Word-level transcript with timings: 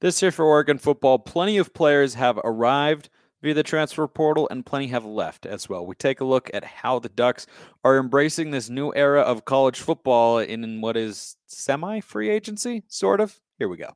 This 0.00 0.22
year 0.22 0.30
for 0.30 0.44
Oregon 0.44 0.78
football, 0.78 1.18
plenty 1.18 1.58
of 1.58 1.74
players 1.74 2.14
have 2.14 2.38
arrived 2.44 3.08
via 3.42 3.52
the 3.52 3.64
transfer 3.64 4.06
portal 4.06 4.46
and 4.48 4.64
plenty 4.64 4.86
have 4.88 5.04
left 5.04 5.44
as 5.44 5.68
well. 5.68 5.84
We 5.84 5.96
take 5.96 6.20
a 6.20 6.24
look 6.24 6.48
at 6.54 6.62
how 6.62 7.00
the 7.00 7.08
Ducks 7.08 7.48
are 7.82 7.98
embracing 7.98 8.52
this 8.52 8.70
new 8.70 8.92
era 8.94 9.22
of 9.22 9.44
college 9.44 9.80
football 9.80 10.38
in 10.38 10.80
what 10.80 10.96
is 10.96 11.36
semi 11.48 11.98
free 11.98 12.30
agency, 12.30 12.84
sort 12.86 13.20
of. 13.20 13.40
Here 13.58 13.68
we 13.68 13.76
go. 13.76 13.90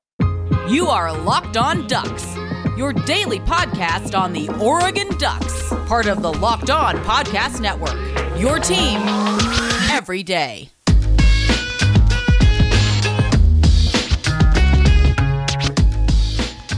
You 0.68 0.88
are 0.88 1.16
Locked 1.16 1.56
On 1.56 1.86
Ducks, 1.86 2.34
your 2.76 2.92
daily 2.92 3.38
podcast 3.38 4.18
on 4.18 4.32
the 4.32 4.48
Oregon 4.60 5.16
Ducks, 5.18 5.68
part 5.86 6.06
of 6.08 6.20
the 6.20 6.32
Locked 6.32 6.70
On 6.70 6.96
Podcast 7.04 7.60
Network. 7.60 7.96
Your 8.40 8.58
team 8.58 9.00
every 9.88 10.24
day. 10.24 10.70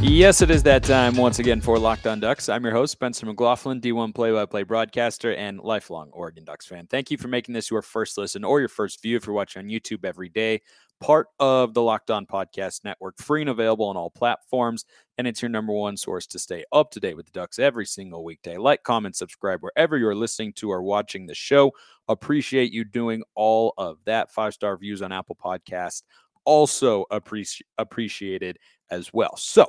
Yes, 0.07 0.43
it 0.43 0.51
is 0.51 0.63
that 0.65 0.85
time 0.85 1.17
once 1.17 1.39
again 1.39 1.63
for 1.63 1.79
Locked 1.79 2.07
On 2.07 2.21
Ducks. 2.21 2.51
I'm 2.51 2.63
your 2.63 2.75
host, 2.75 2.93
Spencer 2.93 3.25
McLaughlin, 3.25 3.81
D1 3.81 4.15
play 4.15 4.33
by 4.33 4.45
play 4.45 4.63
broadcaster 4.63 5.35
and 5.35 5.59
lifelong 5.59 6.11
Oregon 6.13 6.45
Ducks 6.45 6.67
fan. 6.67 6.87
Thank 6.87 7.11
you 7.11 7.17
for 7.17 7.29
making 7.29 7.55
this 7.55 7.71
your 7.71 7.81
first 7.81 8.19
listen 8.19 8.45
or 8.45 8.61
your 8.61 8.69
first 8.69 9.01
view 9.01 9.17
if 9.17 9.27
you're 9.27 9.35
watching 9.35 9.65
on 9.65 9.71
YouTube 9.71 10.05
every 10.05 10.29
day. 10.29 10.61
Part 11.01 11.29
of 11.41 11.73
the 11.73 11.81
Locked 11.81 12.11
On 12.11 12.27
Podcast 12.27 12.85
Network, 12.85 13.17
free 13.17 13.41
and 13.41 13.49
available 13.49 13.87
on 13.87 13.97
all 13.97 14.11
platforms. 14.11 14.85
And 15.17 15.27
it's 15.27 15.41
your 15.41 15.49
number 15.49 15.73
one 15.73 15.97
source 15.97 16.27
to 16.29 16.39
stay 16.39 16.65
up 16.71 16.91
to 16.91 17.01
date 17.01 17.17
with 17.17 17.25
the 17.25 17.33
Ducks 17.33 17.59
every 17.59 17.87
single 17.87 18.25
weekday. 18.25 18.59
Like, 18.59 18.83
comment, 18.83 19.17
subscribe 19.17 19.63
wherever 19.63 19.97
you're 19.97 20.15
listening 20.15 20.53
to 20.57 20.71
or 20.71 20.83
watching 20.83 21.27
the 21.27 21.35
show. 21.35 21.73
Appreciate 22.09 22.75
you 22.75 22.85
doing 22.85 23.23
all 23.35 23.73
of 23.79 23.97
that. 24.05 24.31
Five 24.31 24.53
star 24.53 24.77
views 24.77 25.01
on 25.01 25.13
Apple 25.13 25.39
Podcast 25.43 26.03
also 26.45 27.07
appreci- 27.11 27.63
appreciated 27.79 28.59
as 28.91 29.11
well. 29.13 29.35
So, 29.37 29.67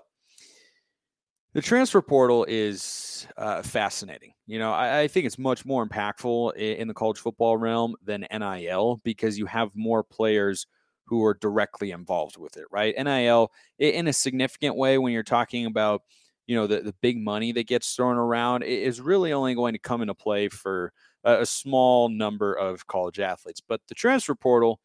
the 1.56 1.62
transfer 1.62 2.02
portal 2.02 2.46
is 2.50 3.28
uh, 3.38 3.62
fascinating. 3.62 4.34
You 4.46 4.60
know, 4.60 4.74
I, 4.74 5.00
I, 5.00 5.08
think 5.08 5.26
it's 5.26 5.40
much 5.40 5.66
more 5.66 5.88
impactful 5.88 6.54
in, 6.58 6.78
in, 6.80 6.88
the 6.90 6.94
college 6.94 7.18
football 7.18 7.56
realm 7.56 7.96
than 8.04 8.28
NIL 8.30 9.00
because 9.06 9.40
you 9.40 9.46
have 9.46 9.70
more 9.74 10.04
players 10.04 10.68
who 11.06 11.24
are 11.24 11.34
directly 11.34 11.92
involved 11.92 12.36
with 12.36 12.58
it, 12.58 12.66
right? 12.72 12.94
NIL, 12.98 13.54
in 13.80 14.10
a 14.10 14.14
significant 14.14 14.76
way, 14.76 14.98
when 14.98 15.14
you're 15.14 15.24
talking 15.24 15.66
about, 15.66 16.02
you 16.46 16.58
know, 16.58 16.68
the, 16.68 16.82
the 16.82 16.96
big 17.02 17.24
money 17.24 17.54
that 17.54 17.68
gets 17.68 17.96
thrown 17.96 18.18
around, 18.18 18.64
is 18.64 19.00
really 19.00 19.32
only 19.32 19.56
going 19.56 19.74
to 19.74 19.80
come 19.80 20.02
into 20.02 20.14
play 20.14 20.50
for 20.50 20.92
a, 21.24 21.42
a 21.42 21.46
small 21.46 22.10
number 22.10 22.54
of 22.54 22.86
college 22.86 23.22
athletes. 23.22 23.62
But 23.66 23.80
the 23.88 23.96
transfer 23.96 24.36
portal, 24.36 24.82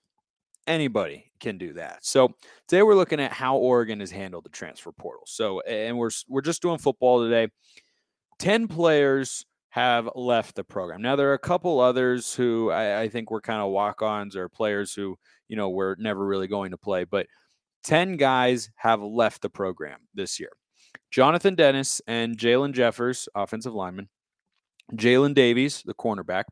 anybody 0.70 1.30
can 1.40 1.58
do 1.58 1.72
that. 1.74 2.04
So 2.04 2.30
today 2.68 2.82
we're 2.82 2.94
looking 2.94 3.20
at 3.20 3.32
how 3.32 3.56
Oregon 3.56 4.00
has 4.00 4.10
handled 4.10 4.44
the 4.44 4.50
transfer 4.50 4.92
portal. 4.92 5.24
So 5.26 5.60
and 5.60 5.98
we're 5.98 6.10
we're 6.28 6.40
just 6.40 6.62
doing 6.62 6.78
football 6.78 7.22
today. 7.22 7.48
10 8.38 8.68
players 8.68 9.44
have 9.70 10.08
left 10.14 10.56
the 10.56 10.64
program. 10.64 11.02
Now 11.02 11.16
there 11.16 11.30
are 11.30 11.34
a 11.34 11.38
couple 11.38 11.80
others 11.80 12.34
who 12.34 12.70
I, 12.70 13.02
I 13.02 13.08
think 13.08 13.30
were 13.30 13.40
kind 13.40 13.60
of 13.60 13.70
walk-ons 13.70 14.34
or 14.36 14.48
players 14.48 14.94
who, 14.94 15.16
you 15.48 15.56
know, 15.56 15.70
were 15.70 15.96
never 15.98 16.24
really 16.24 16.48
going 16.48 16.70
to 16.70 16.78
play, 16.78 17.04
but 17.04 17.26
10 17.84 18.16
guys 18.16 18.70
have 18.76 19.02
left 19.02 19.42
the 19.42 19.50
program 19.50 20.00
this 20.14 20.40
year. 20.40 20.50
Jonathan 21.10 21.54
Dennis 21.54 22.00
and 22.06 22.36
Jalen 22.36 22.72
Jeffers, 22.72 23.28
offensive 23.34 23.74
lineman, 23.74 24.08
Jaylin 24.94 25.34
Davies, 25.34 25.82
the 25.84 25.94
cornerback. 25.94 26.44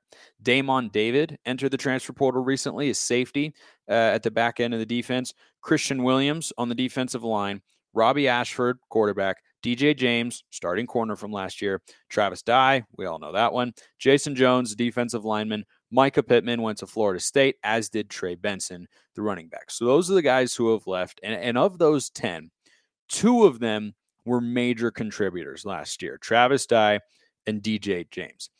Daymon 0.42 0.92
David 0.92 1.38
entered 1.44 1.70
the 1.70 1.76
transfer 1.76 2.12
portal 2.12 2.42
recently 2.42 2.88
as 2.90 2.98
safety 2.98 3.54
uh, 3.88 3.92
at 3.92 4.22
the 4.22 4.30
back 4.30 4.60
end 4.60 4.74
of 4.74 4.80
the 4.80 4.86
defense. 4.86 5.34
Christian 5.60 6.02
Williams 6.02 6.52
on 6.58 6.68
the 6.68 6.74
defensive 6.74 7.24
line. 7.24 7.62
Robbie 7.94 8.28
Ashford, 8.28 8.78
quarterback. 8.90 9.38
DJ 9.62 9.96
James, 9.96 10.44
starting 10.50 10.86
corner 10.86 11.16
from 11.16 11.32
last 11.32 11.60
year. 11.60 11.82
Travis 12.08 12.42
Dye, 12.42 12.84
we 12.96 13.06
all 13.06 13.18
know 13.18 13.32
that 13.32 13.52
one. 13.52 13.72
Jason 13.98 14.36
Jones, 14.36 14.74
defensive 14.74 15.24
lineman. 15.24 15.64
Mycah 15.92 16.26
Pittman 16.26 16.62
went 16.62 16.78
to 16.78 16.86
Florida 16.86 17.18
State, 17.18 17.56
as 17.64 17.88
did 17.88 18.08
Trey 18.08 18.36
Benson, 18.36 18.86
the 19.14 19.22
running 19.22 19.48
back. 19.48 19.70
So 19.70 19.84
those 19.84 20.10
are 20.10 20.14
the 20.14 20.22
guys 20.22 20.54
who 20.54 20.72
have 20.72 20.86
left. 20.86 21.18
And, 21.22 21.34
and 21.34 21.58
of 21.58 21.78
those 21.78 22.10
10, 22.10 22.50
two 23.08 23.44
of 23.44 23.58
them 23.58 23.94
were 24.24 24.40
major 24.40 24.90
contributors 24.90 25.64
last 25.64 26.02
year. 26.02 26.18
Travis 26.18 26.66
Dye 26.66 27.00
and 27.46 27.62
DJ 27.62 28.08
James. 28.10 28.50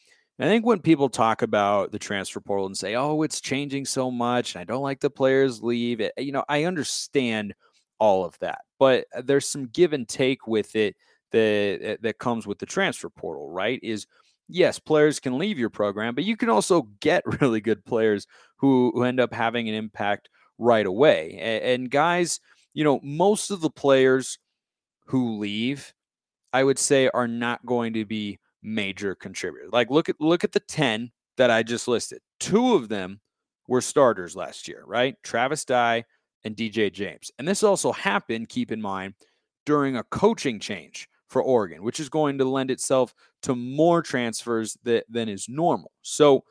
I 0.41 0.45
think 0.45 0.65
when 0.65 0.81
people 0.81 1.09
talk 1.09 1.43
about 1.43 1.91
the 1.91 1.99
transfer 1.99 2.41
portal 2.41 2.67
and 2.67 2.77
say, 2.77 2.95
"Oh, 2.95 3.23
it's 3.23 3.41
changing 3.41 3.87
so 3.87 4.11
much," 4.11 4.55
and 4.55 4.61
I 4.61 4.65
don't 4.65 4.83
like 4.83 5.01
the 5.01 5.11
players 5.11 5.63
leave, 5.63 6.01
it, 6.01 6.13
you 6.17 6.33
know, 6.33 6.45
I 6.49 6.65
understand 6.65 7.55
all 7.99 8.25
of 8.25 8.39
that, 8.39 8.61
but 8.79 9.07
uh, 9.17 9.23
there's 9.25 9.49
some 9.49 9.67
give 9.67 9.93
and 9.93 10.09
take 10.09 10.47
with 10.47 10.77
it 10.77 10.97
that 11.33 11.95
uh, 11.95 11.97
that 12.03 12.19
comes 12.19 12.47
with 12.47 12.59
the 12.59 12.67
transfer 12.67 13.09
portal, 13.11 13.51
right? 13.51 13.81
Is 13.83 14.07
yes, 14.49 14.79
players 14.79 15.21
can 15.21 15.39
leave 15.39 15.59
your 15.59 15.71
program, 15.71 16.15
but 16.15 16.25
you 16.25 16.37
can 16.37 16.49
also 16.49 16.89
get 17.01 17.23
really 17.41 17.61
good 17.61 17.85
players 17.85 18.27
who, 18.57 18.93
who 18.95 19.05
end 19.05 19.21
up 19.21 19.33
having 19.33 19.69
an 19.69 19.75
impact 19.75 20.29
right 20.59 20.87
away. 20.87 21.39
And, 21.41 21.65
and 21.65 21.91
guys, 21.91 22.41
you 22.75 22.85
know, 22.85 23.01
most 23.03 23.51
of 23.51 23.61
the 23.61 23.71
players 23.71 24.39
who 25.07 25.39
leave, 25.39 25.93
I 26.53 26.65
would 26.65 26.79
say, 26.79 27.09
are 27.13 27.29
not 27.29 27.65
going 27.65 27.95
to 27.95 28.05
be 28.05 28.39
major 28.63 29.15
contributors. 29.15 29.71
Like 29.73 29.91
look 29.91 30.09
at 30.09 30.21
look 30.21 30.45
at 30.45 30.53
the 30.53 30.61
10 30.61 31.11
that 31.37 31.51
I 31.51 31.63
just 31.63 31.89
listed. 31.89 32.21
Two 32.41 32.75
of 32.75 32.89
them 32.89 33.21
were 33.69 33.81
starters 33.81 34.35
last 34.35 34.69
year, 34.69 34.83
right? 34.87 35.15
Travis 35.23 35.65
Dye 35.65 36.05
and 36.45 36.57
DJ 36.57 36.93
James. 36.93 37.31
And 37.39 37.47
this 37.47 37.63
also 37.63 37.93
happened, 37.93 38.49
keep 38.49 38.73
in 38.73 38.81
mind, 38.81 39.15
during 39.67 39.97
a 39.97 40.05
coaching 40.05 40.59
change 40.59 41.09
for 41.29 41.43
Oregon, 41.43 41.83
which 41.83 42.01
is 42.01 42.09
going 42.09 42.39
to 42.39 42.45
lend 42.45 42.71
itself 42.71 43.15
to 43.43 43.55
more 43.55 44.03
transfers 44.03 44.77
that, 44.85 45.05
than 45.09 45.29
is 45.29 45.49
normal. 45.49 45.93
So 46.03 46.45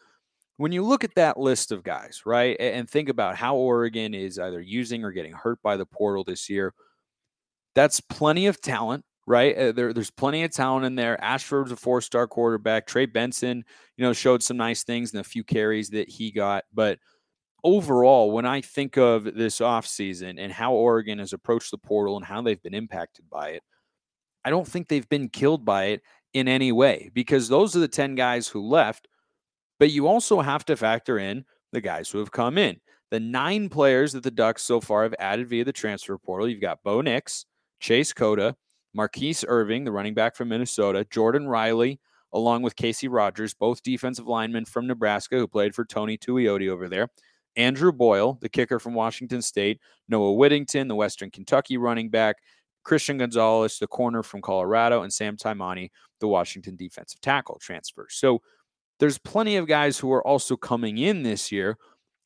when 0.57 0.71
you 0.71 0.83
look 0.83 1.03
at 1.03 1.15
that 1.15 1.39
list 1.39 1.71
of 1.71 1.83
guys, 1.83 2.21
right, 2.25 2.55
and 2.59 2.89
think 2.89 3.09
about 3.09 3.35
how 3.35 3.55
Oregon 3.55 4.13
is 4.13 4.37
either 4.37 4.61
using 4.61 5.03
or 5.03 5.11
getting 5.11 5.33
hurt 5.33 5.61
by 5.63 5.77
the 5.77 5.85
portal 5.85 6.23
this 6.23 6.49
year, 6.49 6.73
that's 7.75 7.99
plenty 7.99 8.47
of 8.47 8.61
talent 8.61 9.03
right? 9.27 9.55
Uh, 9.55 9.71
there, 9.73 9.93
there's 9.93 10.09
plenty 10.09 10.43
of 10.43 10.51
talent 10.51 10.85
in 10.85 10.95
there. 10.95 11.21
Ashford's 11.23 11.71
a 11.71 11.75
four 11.75 12.01
star 12.01 12.25
quarterback. 12.27 12.87
Trey 12.87 13.05
Benson, 13.05 13.63
you 13.97 14.03
know, 14.03 14.13
showed 14.13 14.41
some 14.41 14.57
nice 14.57 14.83
things 14.83 15.13
in 15.13 15.19
a 15.19 15.23
few 15.23 15.43
carries 15.43 15.89
that 15.89 16.09
he 16.09 16.31
got. 16.31 16.63
But 16.73 16.97
overall, 17.63 18.31
when 18.31 18.45
I 18.45 18.61
think 18.61 18.97
of 18.97 19.25
this 19.25 19.59
offseason 19.59 20.35
and 20.39 20.51
how 20.51 20.73
Oregon 20.73 21.19
has 21.19 21.33
approached 21.33 21.71
the 21.71 21.77
portal 21.77 22.15
and 22.15 22.25
how 22.25 22.41
they've 22.41 22.61
been 22.63 22.73
impacted 22.73 23.29
by 23.29 23.49
it, 23.49 23.63
I 24.45 24.49
don't 24.49 24.67
think 24.67 24.87
they've 24.87 25.09
been 25.09 25.29
killed 25.29 25.65
by 25.65 25.85
it 25.85 26.01
in 26.33 26.47
any 26.47 26.71
way 26.71 27.11
because 27.13 27.49
those 27.49 27.75
are 27.75 27.79
the 27.79 27.87
10 27.87 28.15
guys 28.15 28.47
who 28.47 28.61
left. 28.65 29.09
But 29.77 29.91
you 29.91 30.07
also 30.07 30.39
have 30.41 30.65
to 30.65 30.77
factor 30.77 31.19
in 31.19 31.43
the 31.73 31.81
guys 31.81 32.09
who 32.09 32.19
have 32.19 32.31
come 32.31 32.57
in. 32.57 32.79
The 33.11 33.19
nine 33.19 33.69
players 33.69 34.13
that 34.13 34.23
the 34.23 34.31
Ducks 34.31 34.63
so 34.63 34.81
far 34.81 35.03
have 35.03 35.15
added 35.19 35.49
via 35.49 35.65
the 35.65 35.73
transfer 35.73 36.17
portal. 36.17 36.47
You've 36.47 36.61
got 36.61 36.81
Bo 36.83 37.01
Nix, 37.01 37.45
Chase 37.79 38.11
Cota, 38.11 38.55
Mar'Keise 38.97 39.45
Irving, 39.47 39.83
the 39.83 39.91
running 39.91 40.13
back 40.13 40.35
from 40.35 40.49
Minnesota, 40.49 41.05
Jordan 41.09 41.47
Riley, 41.47 41.99
along 42.33 42.63
with 42.63 42.75
Casey 42.75 43.07
Rogers, 43.07 43.53
both 43.53 43.83
defensive 43.83 44.27
linemen 44.27 44.65
from 44.65 44.87
Nebraska 44.87 45.37
who 45.37 45.47
played 45.47 45.75
for 45.75 45.85
Tony 45.85 46.17
Tuioti 46.17 46.69
over 46.69 46.89
there. 46.89 47.09
Andrew 47.55 47.91
Boyle, 47.91 48.37
the 48.41 48.49
kicker 48.49 48.79
from 48.79 48.93
Washington 48.93 49.41
State, 49.41 49.79
Noah 50.07 50.33
Whittington, 50.33 50.87
the 50.87 50.95
Western 50.95 51.31
Kentucky 51.31 51.77
running 51.77 52.09
back, 52.09 52.37
Christian 52.83 53.17
Gonzalez, 53.17 53.79
the 53.79 53.87
corner 53.87 54.23
from 54.23 54.41
Colorado, 54.41 55.01
and 55.01 55.11
Sam 55.11 55.37
Taimani, 55.37 55.89
the 56.19 56.27
Washington 56.27 56.75
defensive 56.75 57.19
tackle 57.21 57.57
transfer. 57.61 58.07
So 58.09 58.41
there's 58.99 59.17
plenty 59.17 59.57
of 59.57 59.67
guys 59.67 59.97
who 59.97 60.11
are 60.11 60.25
also 60.25 60.55
coming 60.55 60.97
in 60.97 61.23
this 61.23 61.51
year 61.51 61.77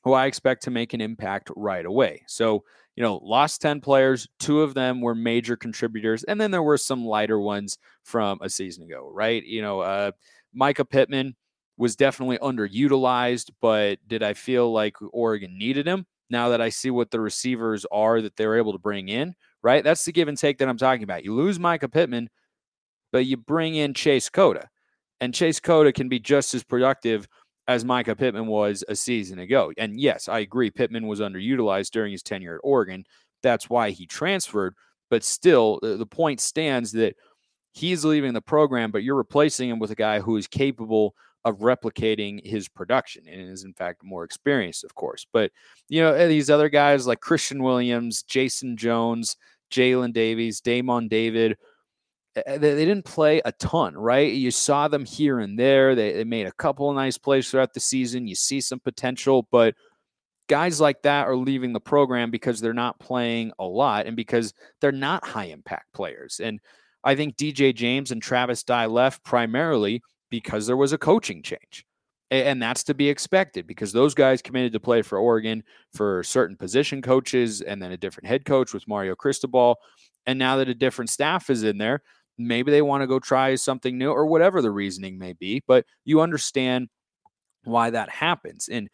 who 0.03 0.13
I 0.13 0.25
expect 0.25 0.63
to 0.63 0.71
make 0.71 0.93
an 0.93 1.01
impact 1.01 1.49
right 1.55 1.85
away. 1.85 2.23
So 2.27 2.63
you 2.95 3.03
know, 3.03 3.19
lost 3.23 3.61
10 3.61 3.81
players. 3.81 4.27
Two 4.39 4.61
of 4.61 4.73
them 4.73 5.01
were 5.01 5.15
major 5.15 5.55
contributors. 5.55 6.23
And 6.23 6.39
then 6.39 6.51
there 6.51 6.63
were 6.63 6.77
some 6.77 7.05
lighter 7.05 7.39
ones 7.39 7.77
from 8.03 8.39
a 8.41 8.49
season 8.49 8.83
ago, 8.83 9.09
right? 9.13 9.43
You 9.43 9.61
know, 9.61 9.79
uh, 9.79 10.11
Mycah 10.59 10.89
Pittman 10.89 11.35
was 11.77 11.95
definitely 11.95 12.37
underutilized, 12.39 13.51
but 13.61 13.99
did 14.07 14.23
I 14.23 14.33
feel 14.33 14.71
like 14.71 14.95
Oregon 15.13 15.57
needed 15.57 15.87
him? 15.87 16.05
Now 16.29 16.49
that 16.49 16.61
I 16.61 16.69
see 16.69 16.91
what 16.91 17.11
the 17.11 17.19
receivers 17.19 17.85
are 17.91 18.21
that 18.21 18.35
they're 18.35 18.57
able 18.57 18.73
to 18.73 18.79
bring 18.79 19.09
in, 19.09 19.35
right? 19.61 19.83
That's 19.83 20.05
the 20.05 20.11
give 20.11 20.27
and 20.27 20.37
take 20.37 20.59
that 20.59 20.69
I'm 20.69 20.77
talking 20.77 21.03
about. 21.03 21.25
You 21.25 21.33
lose 21.33 21.59
Mycah 21.59 21.91
Pittman, 21.91 22.29
but 23.11 23.25
you 23.25 23.37
bring 23.37 23.75
in 23.75 23.93
Chase 23.93 24.29
Cota. 24.29 24.69
And 25.19 25.33
Chase 25.33 25.59
Cota 25.59 25.91
can 25.91 26.09
be 26.09 26.19
just 26.19 26.53
as 26.53 26.63
productive 26.63 27.27
as 27.67 27.83
Mycah 27.83 28.17
Pittman 28.17 28.47
was 28.47 28.83
a 28.87 28.95
season 28.95 29.39
ago. 29.39 29.71
And 29.77 29.99
yes, 29.99 30.27
I 30.27 30.39
agree, 30.39 30.71
Pittman 30.71 31.07
was 31.07 31.19
underutilized 31.19 31.91
during 31.91 32.11
his 32.11 32.23
tenure 32.23 32.55
at 32.55 32.61
Oregon. 32.63 33.05
That's 33.43 33.69
why 33.69 33.91
he 33.91 34.05
transferred. 34.05 34.75
But 35.09 35.23
still, 35.23 35.79
the 35.81 36.05
point 36.05 36.39
stands 36.39 36.91
that 36.93 37.15
he's 37.73 38.05
leaving 38.05 38.33
the 38.33 38.41
program, 38.41 38.91
but 38.91 39.03
you're 39.03 39.15
replacing 39.15 39.69
him 39.69 39.79
with 39.79 39.91
a 39.91 39.95
guy 39.95 40.19
who 40.19 40.37
is 40.37 40.47
capable 40.47 41.15
of 41.43 41.59
replicating 41.59 42.45
his 42.45 42.69
production 42.69 43.23
and 43.27 43.49
is 43.49 43.63
in 43.63 43.73
fact 43.73 44.03
more 44.03 44.23
experienced, 44.23 44.83
of 44.83 44.93
course. 44.95 45.25
But 45.33 45.51
you 45.89 46.01
know, 46.01 46.13
eh, 46.13 46.27
these 46.27 46.49
other 46.49 46.69
guys 46.69 47.07
like 47.07 47.19
Christian 47.19 47.63
Williams, 47.63 48.23
Jason 48.23 48.77
Jones, 48.77 49.37
Jaylin 49.71 50.13
Davies, 50.13 50.61
Daymon 50.61 51.09
David. 51.09 51.57
They, 52.33 52.57
didn't 52.57 53.03
play 53.03 53.41
a 53.43 53.51
ton, 53.51 53.95
right? 53.95 54.31
You 54.31 54.51
saw 54.51 54.87
them 54.87 55.03
here 55.03 55.39
and 55.39 55.59
there. 55.59 55.95
They, 55.95 56.13
they 56.13 56.23
made 56.23 56.47
a 56.47 56.53
couple 56.53 56.89
of 56.89 56.95
nice 56.95 57.17
plays 57.17 57.49
throughout 57.49 57.73
the 57.73 57.81
season. 57.81 58.27
You 58.27 58.35
see 58.35 58.61
some 58.61 58.79
potential, 58.79 59.47
but 59.51 59.75
guys 60.47 60.79
like 60.79 61.01
that 61.01 61.27
are 61.27 61.35
leaving 61.35 61.73
the 61.73 61.79
program 61.79 62.31
because 62.31 62.61
they're 62.61 62.73
not 62.73 62.99
playing 62.99 63.51
a 63.59 63.65
lot 63.65 64.05
and 64.05 64.15
because 64.15 64.53
they're 64.79 64.91
not 64.91 65.25
high 65.25 65.45
impact 65.45 65.93
players. 65.93 66.39
And 66.41 66.59
I 67.03 67.15
think 67.15 67.35
DJ 67.35 67.73
James 67.75 68.11
and 68.11 68.21
Travis 68.21 68.63
Dye 68.63 68.85
left 68.85 69.23
primarily 69.23 70.01
because 70.29 70.67
there 70.67 70.77
was 70.77 70.93
a 70.93 70.97
coaching 70.97 71.43
change. 71.43 71.85
And 72.29 72.61
that's 72.61 72.83
to 72.85 72.93
be 72.93 73.09
expected 73.09 73.67
because 73.67 73.91
those 73.91 74.13
guys 74.13 74.41
committed 74.41 74.71
to 74.71 74.79
play 74.79 75.01
for 75.01 75.17
Oregon 75.17 75.63
for 75.93 76.23
certain 76.23 76.55
position 76.55 77.01
coaches 77.01 77.59
and 77.59 77.81
then 77.81 77.91
a 77.91 77.97
different 77.97 78.27
head 78.27 78.45
coach 78.45 78.73
with 78.73 78.87
Mario 78.87 79.15
Cristobal. 79.15 79.75
And 80.25 80.39
now 80.39 80.55
that 80.57 80.69
a 80.69 80.73
different 80.73 81.09
staff 81.09 81.49
is 81.49 81.63
in 81.63 81.77
there, 81.77 82.01
maybe 82.47 82.71
they 82.71 82.81
want 82.81 83.01
to 83.01 83.07
go 83.07 83.19
try 83.19 83.55
something 83.55 83.97
new 83.97 84.11
or 84.11 84.25
whatever 84.25 84.61
the 84.61 84.71
reasoning 84.71 85.17
may 85.17 85.33
be. 85.33 85.63
But 85.67 85.85
you 86.05 86.21
understand 86.21 86.89
why 87.63 87.89
that 87.89 88.09
happens. 88.09 88.69
And 88.69 88.89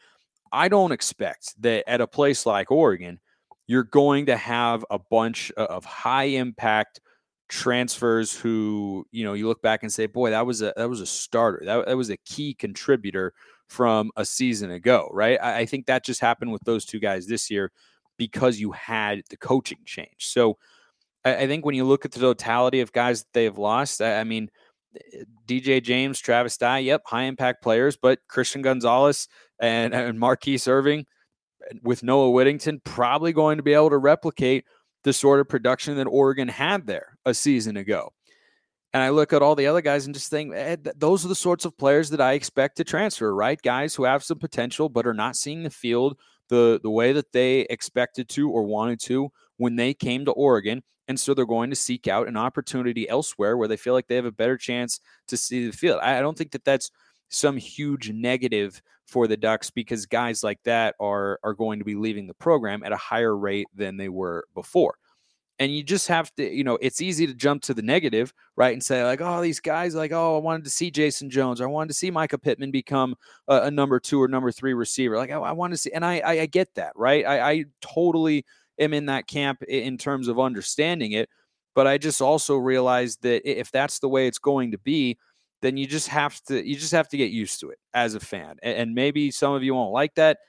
I 0.51 0.67
don't 0.67 0.91
expect 0.91 1.53
that 1.61 1.89
at 1.89 2.01
a 2.01 2.07
place 2.07 2.45
like 2.45 2.71
Oregon, 2.71 3.19
you're 3.67 3.83
going 3.83 4.27
to 4.27 4.37
have 4.37 4.85
a 4.89 4.99
bunch 4.99 5.51
of 5.51 5.85
high 5.85 6.25
impact 6.25 7.01
transfers 7.49 8.35
who 8.35 9.05
you 9.11 9.23
know 9.23 9.33
you 9.33 9.47
look 9.47 9.61
back 9.61 9.81
and 9.81 9.93
say 9.93 10.05
boy 10.05 10.29
that 10.29 10.45
was 10.45 10.61
a 10.61 10.73
that 10.75 10.89
was 10.89 10.99
a 10.99 11.05
starter 11.05 11.61
that, 11.63 11.85
that 11.85 11.95
was 11.95 12.09
a 12.09 12.17
key 12.17 12.53
contributor 12.53 13.33
from 13.69 14.11
a 14.17 14.25
season 14.25 14.71
ago 14.71 15.09
right 15.13 15.39
I, 15.41 15.59
I 15.59 15.65
think 15.65 15.85
that 15.85 16.03
just 16.03 16.19
happened 16.19 16.51
with 16.51 16.61
those 16.65 16.83
two 16.83 16.99
guys 16.99 17.25
this 17.25 17.49
year 17.49 17.71
because 18.17 18.59
you 18.59 18.73
had 18.73 19.21
the 19.29 19.37
coaching 19.37 19.77
change 19.85 20.17
so 20.17 20.57
I, 21.27 21.43
I 21.43 21.47
think 21.47 21.65
when 21.65 21.75
you 21.75 21.83
look 21.83 22.05
at 22.05 22.11
the 22.11 22.19
totality 22.19 22.79
of 22.81 22.91
guys 22.91 23.21
that 23.21 23.33
they 23.33 23.43
have 23.43 23.57
lost 23.57 24.01
I, 24.01 24.19
I 24.19 24.23
mean 24.23 24.49
eh, 24.95 25.23
DJ 25.47 25.81
James, 25.81 26.19
Travis 26.19 26.57
Dye, 26.57 26.79
yep, 26.79 27.01
high 27.05 27.23
impact 27.23 27.61
players, 27.61 27.97
but 27.97 28.19
Christian 28.27 28.61
Gonzalez 28.61 29.27
and, 29.59 29.93
and 29.93 30.19
Mar'Keise 30.19 30.67
Irving 30.67 31.05
eh, 31.69 31.75
with 31.83 32.03
Noah 32.03 32.31
Whittington 32.31 32.81
probably 32.83 33.33
going 33.33 33.57
to 33.57 33.63
be 33.63 33.73
able 33.73 33.89
to 33.89 33.97
replicate 33.97 34.65
the 35.03 35.13
sort 35.13 35.39
of 35.39 35.47
production 35.47 35.97
that 35.97 36.07
Oregon 36.07 36.47
had 36.47 36.87
there 36.87 37.17
a 37.25 37.33
season 37.33 37.77
ago. 37.77 38.11
And 38.93 39.03
I 39.03 39.09
look 39.09 39.33
at 39.33 39.41
all 39.41 39.55
the 39.55 39.67
other 39.67 39.81
guys 39.81 40.05
and 40.05 40.15
just 40.15 40.29
think, 40.29 40.53
eh, 40.55 40.77
those 40.95 41.23
are 41.23 41.27
the 41.27 41.35
sorts 41.35 41.65
of 41.65 41.77
players 41.77 42.09
that 42.09 42.21
I 42.21 42.33
expect 42.33 42.77
to 42.77 42.83
transfer, 42.83 43.33
right? 43.33 43.61
Guys 43.61 43.93
who 43.95 44.05
have 44.05 44.23
some 44.23 44.39
potential 44.39 44.89
but 44.89 45.05
are 45.05 45.13
not 45.13 45.35
seeing 45.35 45.63
the 45.63 45.69
field 45.69 46.17
the, 46.49 46.79
the 46.81 46.89
way 46.89 47.11
that 47.13 47.31
they 47.31 47.61
expected 47.61 48.29
to 48.29 48.49
or 48.49 48.63
wanted 48.63 48.99
to 49.01 49.29
when 49.57 49.75
they 49.75 49.93
came 49.93 50.25
to 50.25 50.31
Oregon. 50.31 50.83
And 51.07 51.19
so 51.19 51.33
they're 51.33 51.45
going 51.45 51.69
to 51.69 51.75
seek 51.75 52.07
out 52.07 52.27
an 52.27 52.37
opportunity 52.37 53.07
elsewhere 53.07 53.57
where 53.57 53.67
they 53.67 53.77
feel 53.77 53.93
like 53.93 54.07
they 54.07 54.15
have 54.15 54.25
a 54.25 54.31
better 54.31 54.57
chance 54.57 54.99
to 55.27 55.37
see 55.37 55.67
the 55.67 55.75
field. 55.75 55.99
I, 56.01 56.19
don't 56.19 56.37
think 56.37 56.51
that 56.51 56.65
that's 56.65 56.91
some 57.29 57.57
huge 57.57 58.11
negative 58.11 58.81
for 59.05 59.27
the 59.27 59.37
Ducks 59.37 59.69
because 59.69 60.05
guys 60.05 60.43
like 60.43 60.61
that 60.63 60.95
are 60.99 61.39
are 61.43 61.53
going 61.53 61.79
to 61.79 61.85
be 61.85 61.95
leaving 61.95 62.27
the 62.27 62.33
program 62.33 62.83
at 62.83 62.91
a 62.91 62.97
higher 62.97 63.35
rate 63.35 63.67
than 63.73 63.95
they 63.97 64.09
were 64.09 64.45
before. 64.53 64.95
And 65.59 65.75
you 65.75 65.81
just 65.81 66.07
have 66.07 66.33
to, 66.35 66.47
you 66.47 66.63
know, 66.63 66.77
it's 66.81 67.01
easy 67.01 67.25
to 67.25 67.33
jump 67.33 67.63
to 67.63 67.73
the 67.73 67.81
negative, 67.81 68.31
right? 68.55 68.73
And 68.73 68.83
say, 68.83 69.03
like, 69.03 69.21
oh, 69.21 69.41
these 69.41 69.59
guys, 69.59 69.95
like, 69.95 70.11
oh, 70.11 70.35
I 70.35 70.39
wanted 70.39 70.65
to 70.65 70.69
see 70.69 70.91
Jason 70.91 71.31
Jones. 71.31 71.61
I 71.61 71.65
wanted 71.65 71.87
to 71.87 71.93
see 71.95 72.11
Mycah 72.11 72.39
Pittman 72.39 72.69
become 72.69 73.15
a, 73.47 73.63
a 73.63 73.71
number 73.71 73.99
two 73.99 74.21
or 74.21 74.27
number 74.27 74.51
three 74.51 74.75
receiver. 74.75 75.17
Like, 75.17 75.31
I, 75.31 75.37
I 75.37 75.53
want 75.53 75.73
to 75.73 75.77
see, 75.77 75.91
and 75.91 76.05
I, 76.05 76.19
I, 76.19 76.41
I 76.41 76.45
get 76.45 76.75
that, 76.75 76.91
right? 76.95 77.25
I, 77.25 77.49
I 77.51 77.65
totally 77.81 78.45
am 78.79 78.93
in 78.93 79.07
that 79.07 79.27
camp 79.27 79.63
in 79.63 79.97
terms 79.97 80.27
of 80.27 80.39
understanding 80.39 81.13
it. 81.13 81.29
But 81.75 81.87
I 81.87 81.97
just 81.97 82.21
also 82.21 82.55
realize 82.55 83.17
that 83.17 83.47
if 83.49 83.71
that's 83.71 83.99
the 83.99 84.09
way 84.09 84.27
it's 84.27 84.39
going 84.39 84.71
to 84.71 84.77
be, 84.79 85.17
then 85.61 85.77
you 85.77 85.87
just 85.87 86.07
have 86.07 86.41
to 86.43 86.67
you 86.67 86.75
just 86.75 86.91
have 86.91 87.07
to 87.09 87.17
get 87.17 87.31
used 87.31 87.59
to 87.61 87.69
it 87.69 87.79
as 87.93 88.15
a 88.15 88.19
fan. 88.19 88.57
And, 88.63 88.93
maybe 88.95 89.31
some 89.31 89.53
of 89.53 89.63
you 89.63 89.73
won't 89.73 89.91
like 89.91 90.15
that, 90.15 90.39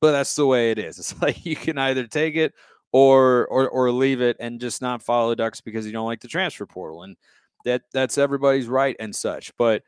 but 0.00 0.12
that's 0.12 0.34
the 0.34 0.46
way 0.46 0.70
it 0.70 0.78
is. 0.78 0.98
It's 0.98 1.18
like 1.22 1.44
you 1.44 1.56
can 1.56 1.78
either 1.78 2.06
take 2.06 2.36
it 2.36 2.54
or 2.92 3.46
or 3.46 3.68
or 3.68 3.90
leave 3.90 4.20
it 4.20 4.36
and 4.40 4.60
just 4.60 4.80
not 4.82 5.02
follow 5.02 5.30
the 5.30 5.36
Ducks 5.36 5.60
because 5.60 5.86
you 5.86 5.92
don't 5.92 6.06
like 6.06 6.20
the 6.20 6.28
transfer 6.28 6.66
portal. 6.66 7.02
And 7.02 7.16
that 7.64 7.82
that's 7.92 8.18
everybody's 8.18 8.66
right 8.66 8.96
and 8.98 9.14
such. 9.14 9.52
But 9.56 9.82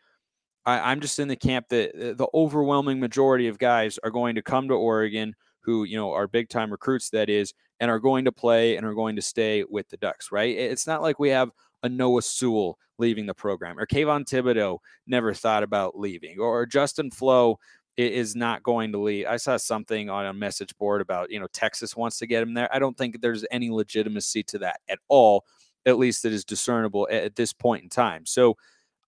I, 0.67 0.93
I'm 0.93 1.01
just 1.01 1.19
in 1.19 1.29
the 1.29 1.37
camp 1.37 1.69
that 1.71 1.95
uh, 1.95 2.15
the 2.15 2.29
overwhelming 2.35 3.01
majority 3.01 3.49
of 3.49 3.59
guys 3.59 3.99
are 4.03 4.11
going 4.11 4.35
to 4.35 4.43
come 4.43 4.69
to 4.69 4.75
Oregon 4.75 5.35
who 5.61 5.85
you 5.85 5.97
know 5.97 6.13
are 6.13 6.27
big 6.27 6.49
time 6.49 6.71
recruits 6.71 7.11
that 7.11 7.29
is 7.29 7.55
and 7.81 7.91
are 7.91 7.99
going 7.99 8.25
to 8.25 8.33
play 8.33 8.77
and 8.77 8.87
are 8.87 8.95
going 8.95 9.17
to 9.17 9.23
stay 9.23 9.65
with 9.69 9.89
the 9.89 9.97
ducks 9.97 10.31
right 10.31 10.57
it's 10.57 10.87
not 10.87 11.03
like 11.03 11.19
we 11.19 11.31
have 11.31 11.51
a 11.83 11.89
Noah 11.89 12.23
Sewell 12.23 12.79
leaving 12.99 13.27
the 13.27 13.35
program, 13.35 13.79
or 13.79 13.87
Kayvon 13.87 14.25
Thibodeaux 14.25 14.79
never 15.07 15.35
thought 15.35 15.63
about 15.63 15.99
leaving, 15.99 16.39
or 16.39 16.67
Justin 16.67 17.11
Flowe 17.11 17.59
is 17.97 18.37
not 18.37 18.63
going 18.63 18.93
to 18.93 18.99
leave. 18.99 19.27
I 19.27 19.37
saw 19.37 19.57
something 19.57 20.09
on 20.09 20.27
a 20.27 20.33
message 20.33 20.77
board 20.79 21.01
about, 21.01 21.31
you 21.31 21.41
know, 21.41 21.49
Texas 21.53 21.97
wants 21.97 22.19
to 22.19 22.27
get 22.27 22.43
him 22.43 22.55
there. 22.55 22.73
I 22.75 22.79
don't 22.79 22.97
think 22.97 23.21
there's 23.21 23.45
any 23.51 23.71
legitimacy 23.71 24.43
to 24.45 24.59
that 24.59 24.81
at 24.89 24.99
all, 25.09 25.45
at 25.87 25.99
least 25.99 26.23
that 26.23 26.33
is 26.33 26.45
discernible 26.45 27.09
at, 27.11 27.37
this 27.37 27.53
point 27.53 27.83
in 27.83 27.89
time. 27.89 28.25
So 28.27 28.57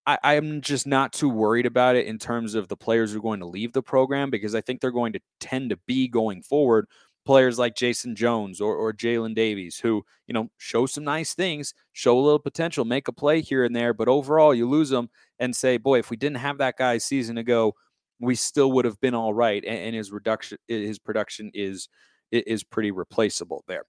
I, 0.04 0.34
am 0.34 0.60
just 0.60 0.86
not 0.86 1.12
too 1.12 1.28
worried 1.28 1.64
about 1.64 1.94
it 1.94 2.06
in 2.06 2.18
terms 2.18 2.54
of 2.54 2.68
the 2.68 2.76
players 2.76 3.12
who 3.12 3.18
are 3.18 3.22
going 3.22 3.40
to 3.40 3.46
leave 3.46 3.72
the 3.72 3.82
program 3.82 4.30
because 4.30 4.54
I 4.54 4.60
think 4.60 4.80
they're 4.80 4.90
going 4.90 5.12
to 5.12 5.20
tend 5.38 5.70
to 5.70 5.78
be 5.86 6.08
going 6.08 6.42
forward 6.42 6.86
players 7.24 7.58
like 7.58 7.76
Jason 7.76 8.14
Jones 8.16 8.60
or, 8.60 8.74
or 8.74 8.92
Jaylin 8.92 9.34
Davies, 9.34 9.78
who, 9.78 10.04
you 10.26 10.34
know, 10.34 10.50
show 10.58 10.86
some 10.86 11.04
nice 11.04 11.34
things, 11.34 11.74
show 11.92 12.18
a 12.18 12.20
little 12.20 12.38
potential, 12.38 12.84
make 12.84 13.08
a 13.08 13.12
play 13.12 13.40
here 13.40 13.64
and 13.64 13.74
there, 13.74 13.94
but 13.94 14.08
overall 14.08 14.54
you 14.54 14.68
lose 14.68 14.90
them 14.90 15.08
and 15.38 15.54
say, 15.54 15.76
boy, 15.76 15.98
if 15.98 16.10
we 16.10 16.16
didn't 16.16 16.38
have 16.38 16.58
that 16.58 16.76
guy 16.76 16.98
season 16.98 17.38
ago, 17.38 17.74
we 18.20 18.34
still 18.34 18.72
would 18.72 18.84
have 18.84 19.00
been 19.00 19.14
all 19.14 19.34
right. 19.34 19.64
And, 19.64 19.78
and 19.78 19.96
his 19.96 20.12
reduction, 20.12 20.58
his 20.68 20.98
production 20.98 21.50
is 21.54 21.88
is 22.30 22.64
pretty 22.64 22.90
replaceable 22.90 23.62
there. 23.68 23.84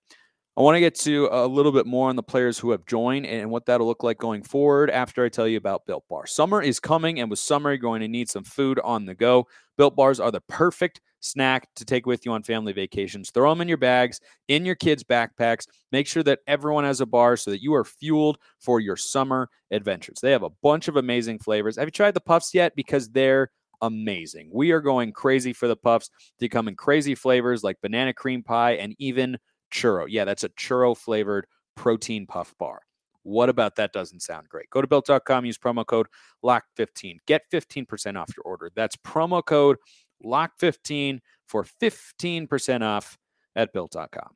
I 0.55 0.61
want 0.61 0.75
to 0.75 0.81
get 0.81 0.93
to 0.99 1.29
a 1.31 1.47
little 1.47 1.71
bit 1.71 1.87
more 1.87 2.09
on 2.09 2.15
the 2.15 2.21
players 2.21 2.59
who 2.59 2.71
have 2.71 2.85
joined 2.85 3.25
and 3.25 3.49
what 3.49 3.65
that'll 3.65 3.87
look 3.87 4.03
like 4.03 4.19
going 4.19 4.43
forward 4.43 4.91
after 4.91 5.25
I 5.25 5.29
tell 5.29 5.47
you 5.47 5.57
about 5.57 5.87
Built 5.87 6.03
Bar. 6.09 6.27
Summer 6.27 6.61
is 6.61 6.79
coming, 6.79 7.19
and 7.19 7.29
with 7.29 7.39
summer, 7.39 7.71
you're 7.71 7.79
going 7.79 8.01
to 8.01 8.07
need 8.07 8.29
some 8.29 8.43
food 8.43 8.79
on 8.83 9.05
the 9.05 9.15
go. 9.15 9.47
Built 9.77 9.95
Bars 9.95 10.19
are 10.19 10.29
the 10.29 10.41
perfect 10.41 11.01
snack 11.23 11.67
to 11.75 11.85
take 11.85 12.05
with 12.05 12.25
you 12.25 12.31
on 12.33 12.43
family 12.43 12.73
vacations. 12.73 13.31
Throw 13.31 13.49
them 13.49 13.61
in 13.61 13.67
your 13.67 13.77
bags, 13.77 14.19
in 14.47 14.65
your 14.65 14.75
kids' 14.75 15.03
backpacks. 15.03 15.65
Make 15.91 16.07
sure 16.07 16.23
that 16.23 16.39
everyone 16.47 16.83
has 16.83 17.01
a 17.01 17.05
bar 17.05 17.37
so 17.37 17.51
that 17.51 17.61
you 17.61 17.73
are 17.73 17.85
fueled 17.85 18.37
for 18.59 18.79
your 18.79 18.97
summer 18.97 19.49
adventures. 19.71 20.19
They 20.21 20.31
have 20.31 20.43
a 20.43 20.49
bunch 20.61 20.87
of 20.87 20.97
amazing 20.97 21.39
flavors. 21.39 21.77
Have 21.77 21.87
you 21.87 21.91
tried 21.91 22.13
the 22.13 22.21
puffs 22.21 22.53
yet? 22.53 22.75
Because 22.75 23.09
they're 23.09 23.49
amazing. 23.81 24.49
We 24.51 24.71
are 24.71 24.81
going 24.81 25.11
crazy 25.11 25.53
for 25.53 25.67
the 25.67 25.75
puffs 25.75 26.09
to 26.39 26.49
come 26.49 26.67
in 26.67 26.75
crazy 26.75 27.15
flavors 27.15 27.63
like 27.63 27.81
banana 27.81 28.13
cream 28.13 28.43
pie 28.43 28.73
and 28.73 28.95
even 28.97 29.37
churro. 29.71 30.05
Yeah, 30.07 30.25
that's 30.25 30.43
a 30.43 30.49
churro 30.49 30.97
flavored 30.97 31.47
protein 31.75 32.25
puff 32.25 32.53
bar. 32.57 32.81
What 33.23 33.47
about 33.49 33.77
that 33.77 33.93
doesn't 33.93 34.21
sound 34.21 34.49
great? 34.49 34.69
Go 34.69 34.81
to 34.81 34.87
built.com, 34.87 35.45
use 35.45 35.57
promo 35.57 35.85
code 35.85 36.07
LOCK15. 36.43 37.17
Get 37.25 37.43
15% 37.51 38.17
off 38.19 38.29
your 38.35 38.43
order. 38.43 38.69
That's 38.75 38.97
promo 38.97 39.43
code 39.43 39.77
LOCK15 40.23 41.19
for 41.47 41.63
15% 41.63 42.81
off 42.81 43.17
at 43.55 43.73
built.com. 43.73 44.35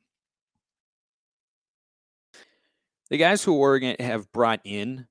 The 3.10 3.16
guys 3.16 3.42
who 3.42 3.54
Oregon 3.54 3.96
have 4.00 4.30
brought 4.32 4.60
in 4.64 5.06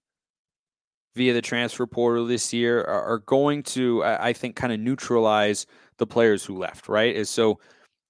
via 1.16 1.34
the 1.34 1.42
transfer 1.42 1.88
portal 1.88 2.28
this 2.28 2.54
year 2.54 2.84
are, 2.84 3.18
going 3.26 3.64
to, 3.64 4.04
I 4.04 4.34
think, 4.34 4.56
kind 4.56 4.72
of 4.72 4.80
neutralize 4.80 5.66
the 5.98 6.06
players 6.06 6.46
who 6.46 6.58
left, 6.58 6.88
right? 6.88 7.16
Is 7.16 7.30
So 7.30 7.60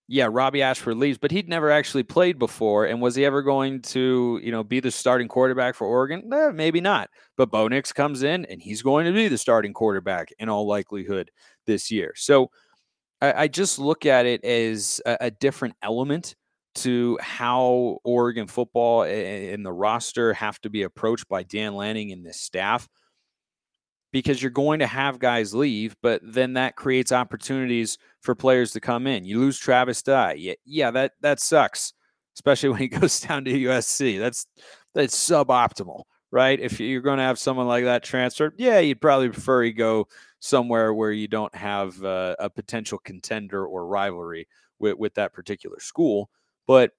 yeah, 0.09 0.29
Robbie 0.31 0.61
Ashford 0.61 0.97
leaves, 0.97 1.17
but 1.17 1.31
he'd 1.31 1.49
never 1.49 1.69
actually 1.69 2.03
played 2.03 2.39
before. 2.39 2.85
And 2.85 3.01
was 3.01 3.15
he 3.15 3.25
ever 3.25 3.41
going 3.41 3.81
to, 3.83 4.39
you 4.41 4.51
know, 4.51 4.63
be 4.63 4.79
the 4.79 4.91
starting 4.91 5.27
quarterback 5.27 5.75
for 5.75 5.85
Oregon? 5.85 6.31
Eh, 6.31 6.51
maybe 6.53 6.79
not. 6.79 7.09
But 7.35 7.51
Bo 7.51 7.67
Nix 7.67 7.91
comes 7.91 8.23
in 8.23 8.45
and 8.45 8.61
he's 8.61 8.81
going 8.81 9.05
to 9.05 9.11
be 9.11 9.27
the 9.27 9.37
starting 9.37 9.73
quarterback 9.73 10.29
in 10.39 10.47
all 10.47 10.65
likelihood 10.65 11.29
this 11.67 11.91
year. 11.91 12.13
So 12.15 12.49
I, 13.21 13.43
I 13.43 13.47
just 13.47 13.77
look 13.77 14.05
at 14.05 14.25
it 14.25 14.43
as 14.43 15.01
a, 15.05 15.17
a, 15.21 15.31
different 15.31 15.75
element 15.81 16.35
to 16.75 17.17
how 17.21 17.99
Oregon 18.03 18.47
football 18.47 19.03
and 19.03 19.65
the 19.65 19.73
roster 19.73 20.33
have 20.33 20.59
to 20.61 20.69
be 20.69 20.83
approached 20.83 21.27
by 21.27 21.43
Dan 21.43 21.75
Lanning 21.75 22.11
and 22.11 22.25
this 22.25 22.39
staff 22.39 22.87
because 24.11 24.41
you're 24.41 24.51
going 24.51 24.79
to 24.79 24.87
have 24.87 25.19
guys 25.19 25.53
leave, 25.53 25.95
but 26.01 26.21
then 26.23 26.53
that 26.53 26.75
creates 26.75 27.11
opportunities 27.11 27.97
for 28.21 28.35
players 28.35 28.71
to 28.71 28.79
come 28.79 29.07
in. 29.07 29.25
You 29.25 29.39
lose 29.39 29.59
Travis 29.59 30.01
Dye. 30.01 30.33
Yeah, 30.33 30.53
yeah, 30.65 30.91
that 30.91 31.13
that 31.21 31.39
sucks, 31.39 31.93
especially 32.35 32.69
when 32.69 32.79
he 32.79 32.87
goes 32.87 33.19
down 33.19 33.45
to 33.45 33.51
USC. 33.51 34.19
That's 34.19 34.45
that's 34.93 35.15
suboptimal, 35.15 36.03
right? 36.31 36.59
If 36.59 36.79
you're 36.79 37.01
going 37.01 37.17
to 37.17 37.23
have 37.23 37.39
someone 37.39 37.67
like 37.67 37.85
that 37.85 38.03
transfer, 38.03 38.53
yeah, 38.57 38.79
you'd 38.79 39.01
probably 39.01 39.29
prefer 39.29 39.63
he 39.63 39.71
go 39.71 40.07
somewhere 40.39 40.93
where 40.93 41.11
you 41.11 41.27
don't 41.27 41.53
have 41.55 42.03
uh, 42.03 42.35
a 42.39 42.49
potential 42.49 42.99
contender 42.99 43.65
or 43.65 43.87
rivalry 43.87 44.47
with 44.79 44.97
with 44.97 45.15
that 45.15 45.33
particular 45.33 45.79
school. 45.79 46.29
But 46.67 46.91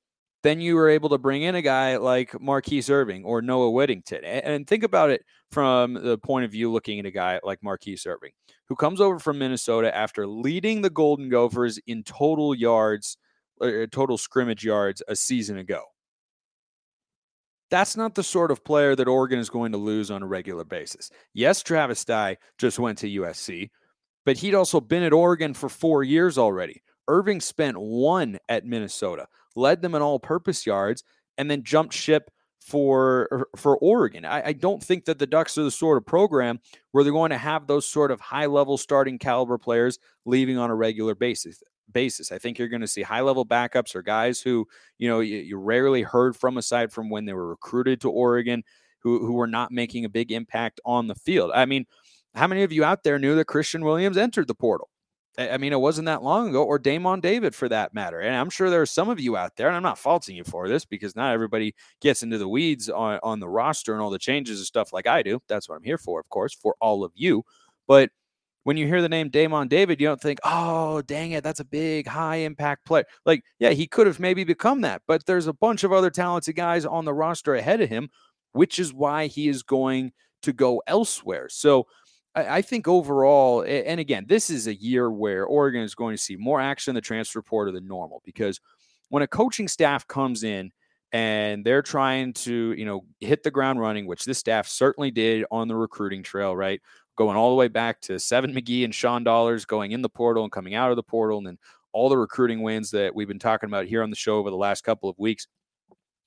then 0.42 0.60
you 0.60 0.76
were 0.76 0.88
able 0.88 1.08
to 1.10 1.18
bring 1.18 1.42
in 1.42 1.56
a 1.56 1.62
guy 1.62 1.96
like 1.96 2.32
Mar'Keise 2.32 2.90
Irving 2.90 3.24
or 3.24 3.42
Noah 3.42 3.70
Whittington. 3.70 4.24
And 4.24 4.66
think 4.66 4.84
about 4.84 5.10
it 5.10 5.24
from 5.50 5.94
the 5.94 6.16
point 6.16 6.44
of 6.44 6.52
view 6.52 6.70
looking 6.70 7.00
at 7.00 7.06
a 7.06 7.10
guy 7.10 7.40
like 7.42 7.60
Mar'Keise 7.60 8.06
Irving, 8.06 8.30
who 8.68 8.76
comes 8.76 9.00
over 9.00 9.18
from 9.18 9.38
Minnesota 9.38 9.94
after 9.94 10.26
leading 10.26 10.82
the 10.82 10.90
Golden 10.90 11.28
Gophers 11.28 11.78
in 11.86 12.04
total 12.04 12.54
yards, 12.54 13.16
uh, 13.60 13.86
total 13.90 14.16
scrimmage 14.16 14.64
yards 14.64 15.02
a 15.08 15.16
season 15.16 15.58
ago. 15.58 15.82
That's 17.70 17.96
not 17.96 18.14
the 18.14 18.22
sort 18.22 18.50
of 18.50 18.64
player 18.64 18.96
that 18.96 19.08
Oregon 19.08 19.38
is 19.38 19.50
going 19.50 19.72
to 19.72 19.78
lose 19.78 20.10
on 20.10 20.22
a 20.22 20.26
regular 20.26 20.64
basis. 20.64 21.10
Yes, 21.34 21.62
Travis 21.62 22.04
Dye 22.04 22.38
just 22.56 22.78
went 22.78 22.98
to 22.98 23.08
USC, 23.08 23.70
but 24.24 24.38
he'd 24.38 24.54
also 24.54 24.80
been 24.80 25.02
at 25.02 25.12
Oregon 25.12 25.54
for 25.54 25.68
four 25.68 26.02
years 26.02 26.38
already. 26.38 26.82
Irving 27.08 27.40
spent 27.40 27.78
one 27.78 28.38
at 28.48 28.64
Minnesota, 28.64 29.26
led 29.56 29.82
them 29.82 29.94
in 29.94 30.02
all 30.02 30.18
purpose 30.18 30.66
yards, 30.66 31.04
and 31.36 31.50
then 31.50 31.62
jumped 31.62 31.94
ship 31.94 32.30
for 32.58 33.28
er, 33.32 33.48
for 33.56 33.78
Oregon. 33.78 34.24
I, 34.24 34.48
I, 34.48 34.52
don't 34.52 34.82
think 34.82 35.06
that 35.06 35.18
the 35.18 35.26
Ducks 35.26 35.56
are 35.56 35.62
the 35.62 35.70
sort 35.70 35.96
of 35.96 36.04
program 36.04 36.60
where 36.92 37.02
they're 37.02 37.12
going 37.12 37.30
to 37.30 37.38
have 37.38 37.66
those 37.66 37.86
sort 37.86 38.10
of 38.10 38.20
high 38.20 38.46
level 38.46 38.76
starting 38.76 39.18
caliber 39.18 39.56
players 39.56 39.98
leaving 40.26 40.58
on 40.58 40.68
a 40.68 40.74
regular 40.74 41.14
basis. 41.14 41.62
Basis. 41.92 42.32
I 42.32 42.38
think 42.38 42.58
you're 42.58 42.68
going 42.68 42.80
to 42.80 42.86
see 42.86 43.02
high 43.02 43.20
level 43.20 43.46
backups 43.46 43.94
or 43.94 44.02
guys 44.02 44.40
who 44.40 44.66
you 44.98 45.08
know 45.08 45.20
you, 45.20 45.38
you 45.38 45.56
rarely 45.56 46.02
heard 46.02 46.36
from 46.36 46.58
aside 46.58 46.92
from 46.92 47.10
when 47.10 47.24
they 47.24 47.32
were 47.32 47.48
recruited 47.48 48.00
to 48.02 48.10
Oregon, 48.10 48.62
who 49.00 49.24
who 49.26 49.32
were 49.34 49.46
not 49.46 49.72
making 49.72 50.04
a 50.04 50.10
big 50.10 50.32
impact 50.32 50.80
on 50.84 51.06
the 51.06 51.14
field. 51.14 51.50
I 51.54 51.64
mean, 51.66 51.86
how 52.34 52.46
many 52.46 52.62
of 52.62 52.72
you 52.72 52.84
out 52.84 53.02
there 53.02 53.18
knew 53.18 53.34
that 53.36 53.46
Christian 53.46 53.84
Williams 53.84 54.16
entered 54.16 54.48
the 54.48 54.54
portal? 54.54 54.88
I 55.38 55.56
mean, 55.56 55.72
it 55.72 55.80
wasn't 55.80 56.06
that 56.06 56.24
long 56.24 56.48
ago, 56.48 56.64
or 56.64 56.80
Daymon 56.80 57.20
David 57.20 57.54
for 57.54 57.68
that 57.68 57.94
matter. 57.94 58.18
And 58.18 58.34
I'm 58.34 58.50
sure 58.50 58.70
there 58.70 58.82
are 58.82 58.86
some 58.86 59.08
of 59.08 59.20
you 59.20 59.36
out 59.36 59.54
there, 59.54 59.68
and 59.68 59.76
I'm 59.76 59.84
not 59.84 59.98
faulting 59.98 60.34
you 60.34 60.42
for 60.42 60.68
this 60.68 60.84
because 60.84 61.14
not 61.14 61.32
everybody 61.32 61.76
gets 62.00 62.24
into 62.24 62.38
the 62.38 62.48
weeds 62.48 62.90
on, 62.90 63.20
on 63.22 63.38
the 63.38 63.48
roster 63.48 63.92
and 63.92 64.02
all 64.02 64.10
the 64.10 64.18
changes 64.18 64.58
and 64.58 64.66
stuff 64.66 64.92
like 64.92 65.06
I 65.06 65.22
do. 65.22 65.40
That's 65.46 65.68
what 65.68 65.76
I'm 65.76 65.84
here 65.84 65.98
for, 65.98 66.18
of 66.18 66.28
course, 66.28 66.54
for 66.54 66.74
all 66.80 67.04
of 67.04 67.12
you. 67.14 67.44
But 67.86 68.10
when 68.68 68.76
you 68.76 68.86
hear 68.86 69.00
the 69.00 69.08
name 69.08 69.30
Daymon 69.30 69.70
David, 69.70 69.98
you 69.98 70.08
don't 70.08 70.20
think, 70.20 70.40
oh, 70.44 71.00
dang 71.00 71.30
it, 71.30 71.42
that's 71.42 71.58
a 71.58 71.64
big 71.64 72.06
high 72.06 72.36
impact 72.36 72.84
player. 72.84 73.06
Like, 73.24 73.42
yeah, 73.58 73.70
he 73.70 73.86
could 73.86 74.06
have 74.06 74.20
maybe 74.20 74.44
become 74.44 74.82
that, 74.82 75.00
but 75.08 75.24
there's 75.24 75.46
a 75.46 75.54
bunch 75.54 75.84
of 75.84 75.92
other 75.94 76.10
talented 76.10 76.54
guys 76.54 76.84
on 76.84 77.06
the 77.06 77.14
roster 77.14 77.54
ahead 77.54 77.80
of 77.80 77.88
him, 77.88 78.10
which 78.52 78.78
is 78.78 78.92
why 78.92 79.26
he 79.28 79.48
is 79.48 79.62
going 79.62 80.12
to 80.42 80.52
go 80.52 80.82
elsewhere. 80.86 81.48
So, 81.48 81.86
I, 82.34 82.60
think 82.60 82.86
overall, 82.86 83.62
and 83.62 83.98
again, 83.98 84.26
this 84.28 84.50
is 84.50 84.66
a 84.66 84.74
year 84.74 85.10
where 85.10 85.46
Oregon 85.46 85.80
is 85.80 85.94
going 85.94 86.14
to 86.14 86.22
see 86.22 86.36
more 86.36 86.60
action 86.60 86.90
in 86.90 86.94
the 86.94 87.00
transfer 87.00 87.40
portal 87.40 87.72
than 87.72 87.88
normal 87.88 88.20
because 88.22 88.60
when 89.08 89.22
a 89.22 89.26
coaching 89.26 89.66
staff 89.66 90.06
comes 90.06 90.44
in 90.44 90.72
and 91.10 91.64
they're 91.64 91.80
trying 91.80 92.34
to, 92.34 92.74
you 92.76 92.84
know, 92.84 93.06
hit 93.20 93.42
the 93.42 93.50
ground 93.50 93.80
running, 93.80 94.06
which 94.06 94.26
this 94.26 94.38
staff 94.38 94.68
certainly 94.68 95.10
did 95.10 95.46
on 95.50 95.68
the 95.68 95.74
recruiting 95.74 96.22
trail, 96.22 96.54
right? 96.54 96.82
Going 97.18 97.36
all 97.36 97.50
the 97.50 97.56
way 97.56 97.66
back 97.66 98.00
to 98.02 98.20
Seven 98.20 98.54
McGee 98.54 98.84
and 98.84 98.94
Sean 98.94 99.24
Dollars 99.24 99.64
going 99.64 99.90
in 99.90 100.02
the 100.02 100.08
portal 100.08 100.44
and 100.44 100.52
coming 100.52 100.76
out 100.76 100.90
of 100.90 100.96
the 100.96 101.02
portal, 101.02 101.38
and 101.38 101.46
then 101.48 101.58
all 101.92 102.08
the 102.08 102.16
recruiting 102.16 102.62
wins 102.62 102.92
that 102.92 103.12
we've 103.12 103.26
been 103.26 103.40
talking 103.40 103.68
about 103.68 103.86
here 103.86 104.04
on 104.04 104.10
the 104.10 104.16
show 104.16 104.38
over 104.38 104.50
the 104.50 104.56
last 104.56 104.84
couple 104.84 105.10
of 105.10 105.18
weeks. 105.18 105.48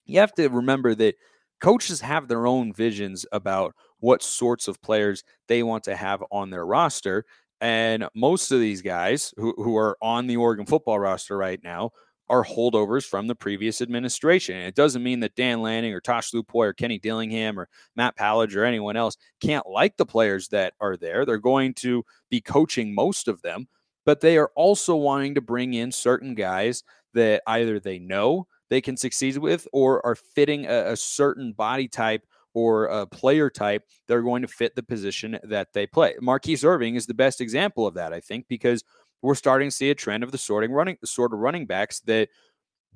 You 0.05 0.19
have 0.19 0.33
to 0.33 0.49
remember 0.49 0.93
that 0.95 1.15
coaches 1.61 2.01
have 2.01 2.27
their 2.27 2.45
own 2.45 2.73
visions 2.73 3.25
about 3.31 3.73
what 3.99 4.21
sorts 4.21 4.67
of 4.67 4.81
players 4.81 5.23
they 5.47 5.63
want 5.63 5.85
to 5.85 5.95
have 5.95 6.21
on 6.29 6.49
their 6.49 6.65
roster. 6.65 7.23
And 7.61 8.09
most 8.13 8.51
of 8.51 8.59
these 8.59 8.81
guys 8.81 9.33
who, 9.37 9.53
who 9.55 9.77
are 9.77 9.97
on 10.01 10.27
the 10.27 10.35
Oregon 10.35 10.65
football 10.65 10.99
roster 10.99 11.37
right 11.37 11.61
now 11.63 11.91
are 12.31 12.45
holdovers 12.45 13.05
from 13.05 13.27
the 13.27 13.35
previous 13.35 13.81
administration. 13.81 14.55
And 14.55 14.65
it 14.65 14.73
doesn't 14.73 15.03
mean 15.03 15.19
that 15.19 15.35
Dan 15.35 15.61
Lanning 15.61 15.93
or 15.93 15.99
Tosh 15.99 16.31
Lupoi 16.31 16.67
or 16.67 16.73
Kenny 16.73 16.97
Dillingham 16.97 17.59
or 17.59 17.67
Matt 17.97 18.17
Powledge 18.17 18.55
or 18.55 18.63
anyone 18.63 18.95
else 18.95 19.17
can't 19.41 19.67
like 19.67 19.97
the 19.97 20.05
players 20.05 20.47
that 20.47 20.73
are 20.79 20.95
there. 20.95 21.25
They're 21.25 21.37
going 21.37 21.73
to 21.75 22.05
be 22.29 22.39
coaching 22.39 22.95
most 22.95 23.27
of 23.27 23.41
them, 23.41 23.67
but 24.05 24.21
they 24.21 24.37
are 24.37 24.49
also 24.55 24.95
wanting 24.95 25.35
to 25.35 25.41
bring 25.41 25.73
in 25.73 25.91
certain 25.91 26.33
guys 26.33 26.83
that 27.13 27.43
either 27.47 27.81
they 27.81 27.99
know 27.99 28.47
they 28.69 28.79
can 28.79 28.95
succeed 28.95 29.37
with 29.37 29.67
or 29.73 30.03
are 30.05 30.15
fitting 30.15 30.65
a, 30.67 30.93
a 30.93 30.95
certain 30.95 31.51
body 31.51 31.89
type 31.89 32.25
or 32.53 32.85
a 32.85 33.05
player 33.05 33.49
type 33.49 33.83
that 34.07 34.15
are 34.15 34.21
going 34.21 34.41
to 34.41 34.47
fit 34.47 34.75
the 34.75 34.83
position 34.83 35.37
that 35.43 35.73
they 35.73 35.85
play. 35.85 36.15
Mar'Keise 36.21 36.65
Irving 36.65 36.95
is 36.95 37.05
the 37.05 37.13
best 37.13 37.41
example 37.41 37.85
of 37.85 37.93
that, 37.95 38.13
I 38.13 38.19
think, 38.19 38.47
because 38.47 38.83
we're 39.21 39.35
starting 39.35 39.69
to 39.69 39.75
see 39.75 39.89
a 39.89 39.95
trend 39.95 40.23
of 40.23 40.31
the 40.31 40.37
sorting 40.37 40.71
running 40.71 40.97
the 41.01 41.07
sort 41.07 41.33
of 41.33 41.39
running 41.39 41.65
backs 41.65 41.99
that 42.01 42.29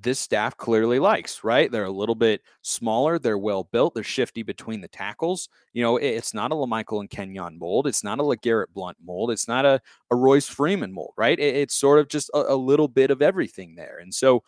this 0.02 0.20
staff 0.20 0.58
clearly 0.58 1.00
likes, 1.00 1.44
right? 1.44 1.72
They're 1.72 1.86
a 1.86 1.92
little 1.92 2.16
bit 2.16 2.42
smaller, 2.62 3.18
they're 3.18 3.38
well 3.38 3.64
built, 3.64 3.94
they're 3.94 4.04
shifty 4.04 4.44
between 4.44 4.82
the 4.82 4.88
tackles. 4.88 5.48
You 5.74 5.84
know, 5.84 5.98
it's 5.98 6.34
not 6.34 6.52
a 6.52 6.56
LaMichael 6.56 7.00
and 7.00 7.10
Kenjon 7.10 7.58
mold, 7.58 7.88
it's 7.88 8.04
not 8.04 8.20
a 8.20 8.24
LeGarrette 8.24 8.74
Blunt 8.74 8.98
mold, 9.04 9.32
it's 9.32 9.48
not 9.48 9.66
a, 9.66 9.80
a 10.12 10.16
Royce 10.16 10.48
Freeman 10.48 10.94
mold, 10.94 11.14
right? 11.18 11.40
it's 11.40 11.76
sort 11.76 12.00
of 12.00 12.10
just 12.10 12.30
a, 12.34 12.54
a 12.54 12.56
little 12.56 12.88
bit 12.88 13.10
of 13.10 13.22
everything 13.22 13.76
there. 13.76 14.00
And 14.02 14.14
so 14.14 14.44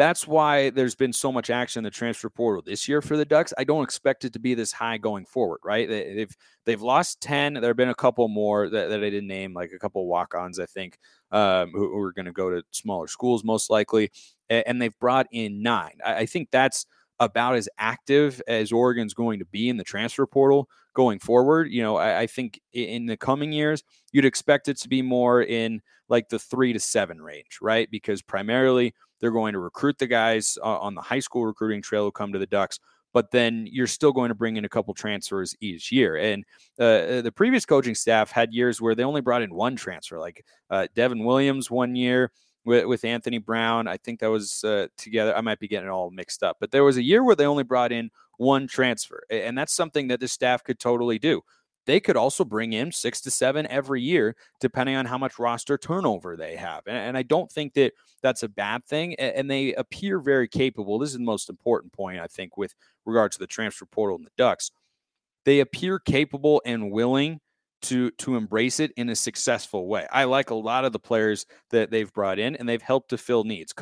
that's 0.00 0.26
why 0.26 0.70
there's 0.70 0.94
been 0.94 1.12
so 1.12 1.30
much 1.30 1.50
action 1.50 1.80
in 1.80 1.84
the 1.84 1.90
transfer 1.90 2.30
portal 2.30 2.62
this 2.64 2.88
year 2.88 3.02
for 3.02 3.18
the 3.18 3.24
Ducks. 3.26 3.52
I 3.58 3.64
don't 3.64 3.84
expect 3.84 4.24
it 4.24 4.32
to 4.32 4.38
be 4.38 4.54
this 4.54 4.72
high 4.72 4.96
going 4.96 5.26
forward, 5.26 5.60
right? 5.62 5.86
They've 5.86 6.34
they've 6.64 6.80
lost 6.80 7.20
ten. 7.20 7.52
There 7.52 7.68
have 7.68 7.76
been 7.76 7.90
a 7.90 7.94
couple 7.94 8.26
more 8.28 8.70
that, 8.70 8.88
that 8.88 9.04
I 9.04 9.10
didn't 9.10 9.28
name, 9.28 9.52
like 9.52 9.72
a 9.72 9.78
couple 9.78 10.06
walk-ons, 10.06 10.58
I 10.58 10.64
think, 10.64 10.98
um, 11.32 11.72
who, 11.72 11.90
who, 11.90 11.98
are 11.98 12.14
going 12.14 12.24
to 12.24 12.32
go 12.32 12.48
to 12.48 12.62
smaller 12.70 13.08
schools 13.08 13.44
most 13.44 13.68
likely, 13.68 14.10
and, 14.48 14.64
and 14.66 14.82
they've 14.82 14.98
brought 14.98 15.26
in 15.32 15.62
nine. 15.62 15.98
I, 16.02 16.14
I 16.14 16.26
think 16.26 16.48
that's 16.50 16.86
about 17.18 17.56
as 17.56 17.68
active 17.76 18.40
as 18.48 18.72
Oregon's 18.72 19.12
going 19.12 19.40
to 19.40 19.44
be 19.44 19.68
in 19.68 19.76
the 19.76 19.84
transfer 19.84 20.26
portal 20.26 20.66
going 20.94 21.18
forward. 21.18 21.70
You 21.70 21.82
know, 21.82 21.96
I, 21.96 22.20
I, 22.20 22.26
think 22.26 22.58
in 22.72 23.04
the 23.04 23.18
coming 23.18 23.52
years, 23.52 23.84
you'd 24.12 24.24
expect 24.24 24.68
it 24.68 24.78
to 24.78 24.88
be 24.88 25.02
more 25.02 25.42
in 25.42 25.82
like 26.08 26.30
the 26.30 26.38
three 26.38 26.72
to 26.72 26.80
seven 26.80 27.20
range, 27.20 27.58
right? 27.60 27.90
Because 27.90 28.22
primarily 28.22 28.94
they're 29.20 29.30
going 29.30 29.52
to 29.52 29.58
recruit 29.58 29.98
the 29.98 30.06
guys 30.06 30.58
uh, 30.62 30.78
on 30.78 30.94
the 30.94 31.00
high 31.00 31.20
school 31.20 31.46
recruiting 31.46 31.82
trail 31.82 32.04
who 32.04 32.12
come 32.12 32.32
to 32.32 32.38
the 32.38 32.46
Ducks, 32.46 32.78
but 33.12 33.30
then 33.30 33.66
you're 33.70 33.86
still 33.86 34.12
going 34.12 34.28
to 34.28 34.34
bring 34.34 34.56
in 34.56 34.64
a 34.64 34.68
couple 34.68 34.94
transfers 34.94 35.54
each 35.60 35.90
year. 35.92 36.16
And 36.16 36.44
uh, 36.78 36.82
uh, 36.82 37.22
the 37.22 37.32
previous 37.32 37.66
coaching 37.66 37.94
staff 37.94 38.30
had 38.30 38.52
years 38.52 38.80
where 38.80 38.94
they 38.94 39.04
only 39.04 39.20
brought 39.20 39.42
in 39.42 39.54
one 39.54 39.76
transfer, 39.76 40.18
like 40.18 40.44
uh, 40.70 40.86
Devin 40.94 41.24
Williams 41.24 41.70
one 41.70 41.96
year 41.96 42.30
with, 42.64 42.86
with 42.86 43.04
Anthony 43.04 43.38
Brown. 43.38 43.88
I 43.88 43.96
think 43.96 44.20
that 44.20 44.30
was 44.30 44.62
uh, 44.64 44.86
together. 44.96 45.36
I 45.36 45.40
might 45.40 45.58
be 45.58 45.68
getting 45.68 45.88
it 45.88 45.92
all 45.92 46.10
mixed 46.10 46.42
up, 46.42 46.58
but 46.60 46.70
there 46.70 46.84
was 46.84 46.96
a 46.96 47.02
year 47.02 47.24
where 47.24 47.36
they 47.36 47.46
only 47.46 47.64
brought 47.64 47.92
in 47.92 48.10
one 48.36 48.66
transfer. 48.66 49.22
And 49.30 49.56
that's 49.56 49.74
something 49.74 50.08
that 50.08 50.20
the 50.20 50.28
staff 50.28 50.64
could 50.64 50.78
totally 50.78 51.18
do. 51.18 51.42
They 51.86 52.00
could 52.00 52.16
also 52.16 52.44
bring 52.44 52.72
in 52.72 52.92
six 52.92 53.20
to 53.22 53.30
seven 53.30 53.66
every 53.66 54.02
year, 54.02 54.36
depending 54.60 54.96
on 54.96 55.06
how 55.06 55.18
much 55.18 55.38
roster 55.38 55.78
turnover 55.78 56.36
they 56.36 56.56
have. 56.56 56.82
And, 56.86 56.96
and 56.96 57.16
I 57.16 57.22
don't 57.22 57.50
think 57.50 57.74
that 57.74 57.92
that's 58.22 58.42
a 58.42 58.48
bad 58.48 58.84
thing. 58.84 59.14
And, 59.16 59.50
they 59.50 59.74
appear 59.74 60.20
very 60.20 60.46
capable. 60.46 60.98
This 60.98 61.10
is 61.10 61.16
the 61.16 61.24
most 61.24 61.48
important 61.48 61.92
point, 61.92 62.20
I 62.20 62.26
think, 62.26 62.56
with 62.56 62.74
regard 63.04 63.32
to 63.32 63.38
the 63.38 63.46
transfer 63.46 63.86
portal 63.86 64.16
and 64.16 64.26
the 64.26 64.30
Ducks. 64.36 64.70
They 65.44 65.60
appear 65.60 65.98
capable 65.98 66.62
and 66.64 66.90
willing 66.90 67.40
to 67.82 68.10
to 68.12 68.36
embrace 68.36 68.78
it 68.78 68.92
in 68.96 69.08
a 69.08 69.16
successful 69.16 69.86
way. 69.88 70.06
I 70.12 70.24
like 70.24 70.50
a 70.50 70.54
lot 70.54 70.84
of 70.84 70.92
the 70.92 70.98
players 70.98 71.46
that 71.70 71.90
they've 71.90 72.12
brought 72.12 72.38
in 72.38 72.56
and 72.56 72.68
they've 72.68 72.82
helped 72.82 73.10
to 73.10 73.18
fill 73.18 73.44
needs. 73.44 73.74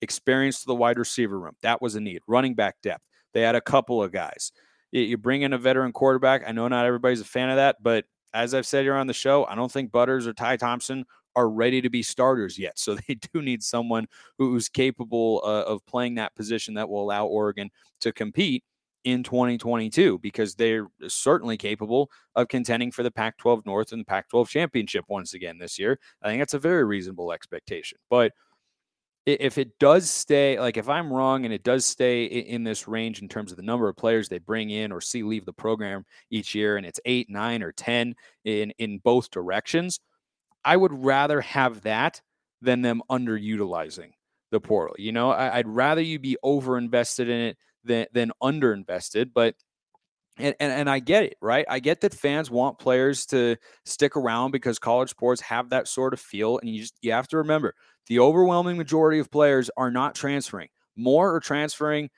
Experience 0.00 0.60
to 0.60 0.66
the 0.66 0.74
wide 0.74 0.98
receiver 0.98 1.38
room. 1.38 1.54
That 1.62 1.80
was 1.80 1.94
a 1.94 2.00
need. 2.00 2.22
Running 2.26 2.54
back 2.54 2.76
depth. 2.82 3.04
They 3.32 3.42
had 3.42 3.54
a 3.54 3.60
couple 3.60 4.02
of 4.02 4.12
guys. 4.12 4.50
You 4.92 5.16
bring 5.16 5.42
in 5.42 5.52
a 5.52 5.58
veteran 5.58 5.92
quarterback. 5.92 6.42
I 6.46 6.52
know 6.52 6.68
not 6.68 6.86
everybody's 6.86 7.20
a 7.20 7.24
fan 7.24 7.50
of 7.50 7.56
that, 7.56 7.76
but 7.82 8.04
as 8.32 8.54
I've 8.54 8.66
said 8.66 8.84
here 8.84 8.94
on 8.94 9.06
the 9.06 9.12
show, 9.12 9.44
I 9.46 9.54
don't 9.54 9.70
think 9.70 9.90
Butters 9.90 10.26
or 10.26 10.32
Ty 10.32 10.56
Thompson 10.58 11.04
are 11.34 11.48
ready 11.48 11.82
to 11.82 11.90
be 11.90 12.02
starters 12.02 12.58
yet. 12.58 12.78
So 12.86 12.94
they 12.94 13.14
do 13.14 13.42
need 13.42 13.62
someone 13.62 14.06
who's 14.38 14.68
capable 14.68 15.42
uh, 15.44 15.62
of 15.62 15.84
playing 15.86 16.14
that 16.16 16.34
position 16.34 16.74
that 16.74 16.88
will 16.88 17.02
allow 17.02 17.26
Oregon 17.26 17.70
to 18.00 18.12
compete 18.12 18.64
in 19.04 19.22
2022 19.22 20.18
because 20.18 20.54
they're 20.54 20.88
certainly 21.06 21.56
capable 21.56 22.10
of 22.34 22.48
contending 22.48 22.90
for 22.90 23.02
the 23.02 23.10
Pac 23.10 23.38
12 23.38 23.64
North 23.64 23.92
and 23.92 24.00
the 24.00 24.04
Pac 24.04 24.28
12 24.28 24.48
championship 24.48 25.04
once 25.08 25.32
again 25.32 25.58
this 25.58 25.78
year. 25.78 25.98
I 26.22 26.28
think 26.28 26.40
that's 26.40 26.54
a 26.54 26.58
very 26.58 26.84
reasonable 26.84 27.32
expectation. 27.32 27.98
But 28.10 28.32
if 29.26 29.58
it 29.58 29.76
does 29.80 30.08
stay 30.08 30.58
like 30.58 30.76
if 30.76 30.88
i'm 30.88 31.12
wrong 31.12 31.44
and 31.44 31.52
it 31.52 31.64
does 31.64 31.84
stay 31.84 32.24
in 32.24 32.62
this 32.62 32.86
range 32.86 33.20
in 33.20 33.28
terms 33.28 33.50
of 33.50 33.56
the 33.56 33.62
number 33.62 33.88
of 33.88 33.96
players 33.96 34.28
they 34.28 34.38
bring 34.38 34.70
in 34.70 34.92
or 34.92 35.00
see 35.00 35.22
leave 35.22 35.44
the 35.44 35.52
program 35.52 36.04
each 36.30 36.54
year 36.54 36.76
and 36.76 36.86
it's 36.86 37.00
eight 37.04 37.28
nine 37.28 37.62
or 37.62 37.72
ten 37.72 38.14
in 38.44 38.70
in 38.78 38.98
both 38.98 39.30
directions 39.30 40.00
i 40.64 40.76
would 40.76 40.92
rather 40.92 41.40
have 41.40 41.82
that 41.82 42.22
than 42.62 42.82
them 42.82 43.02
underutilizing 43.10 44.10
the 44.52 44.60
portal 44.60 44.94
you 44.98 45.10
know 45.10 45.30
I, 45.30 45.58
would 45.58 45.68
rather 45.68 46.00
you 46.00 46.20
be 46.20 46.36
over 46.42 46.78
invested 46.78 47.28
in 47.28 47.40
it 47.40 47.56
than 47.84 48.06
than 48.12 48.30
under 48.40 48.72
invested 48.72 49.34
but 49.34 49.56
and, 50.38 50.54
and, 50.60 50.70
and 50.70 50.90
I 50.90 50.98
get 50.98 51.22
it, 51.22 51.36
right? 51.40 51.64
I 51.66 51.78
get 51.78 52.02
that 52.02 52.12
fans 52.12 52.50
want 52.50 52.78
players 52.78 53.24
to 53.26 53.56
stick 53.86 54.16
around 54.16 54.50
because 54.50 54.78
college 54.78 55.08
sports 55.08 55.40
have 55.40 55.70
that 55.70 55.88
sort 55.88 56.12
of 56.12 56.20
feel. 56.20 56.58
And 56.58 56.68
you 56.68 56.82
just 56.82 56.94
you 57.00 57.12
have 57.12 57.28
to 57.28 57.38
remember 57.38 57.74
the 58.08 58.18
overwhelming 58.20 58.76
majority 58.76 59.18
of 59.18 59.30
players 59.30 59.70
are 59.76 59.90
not 59.90 60.14
transferring. 60.14 60.68
more 60.96 61.34
are 61.34 61.40
transferring 61.40 62.08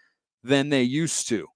than 0.44 0.68
they 0.68 0.82
used 0.82 1.28
to. 1.28 1.48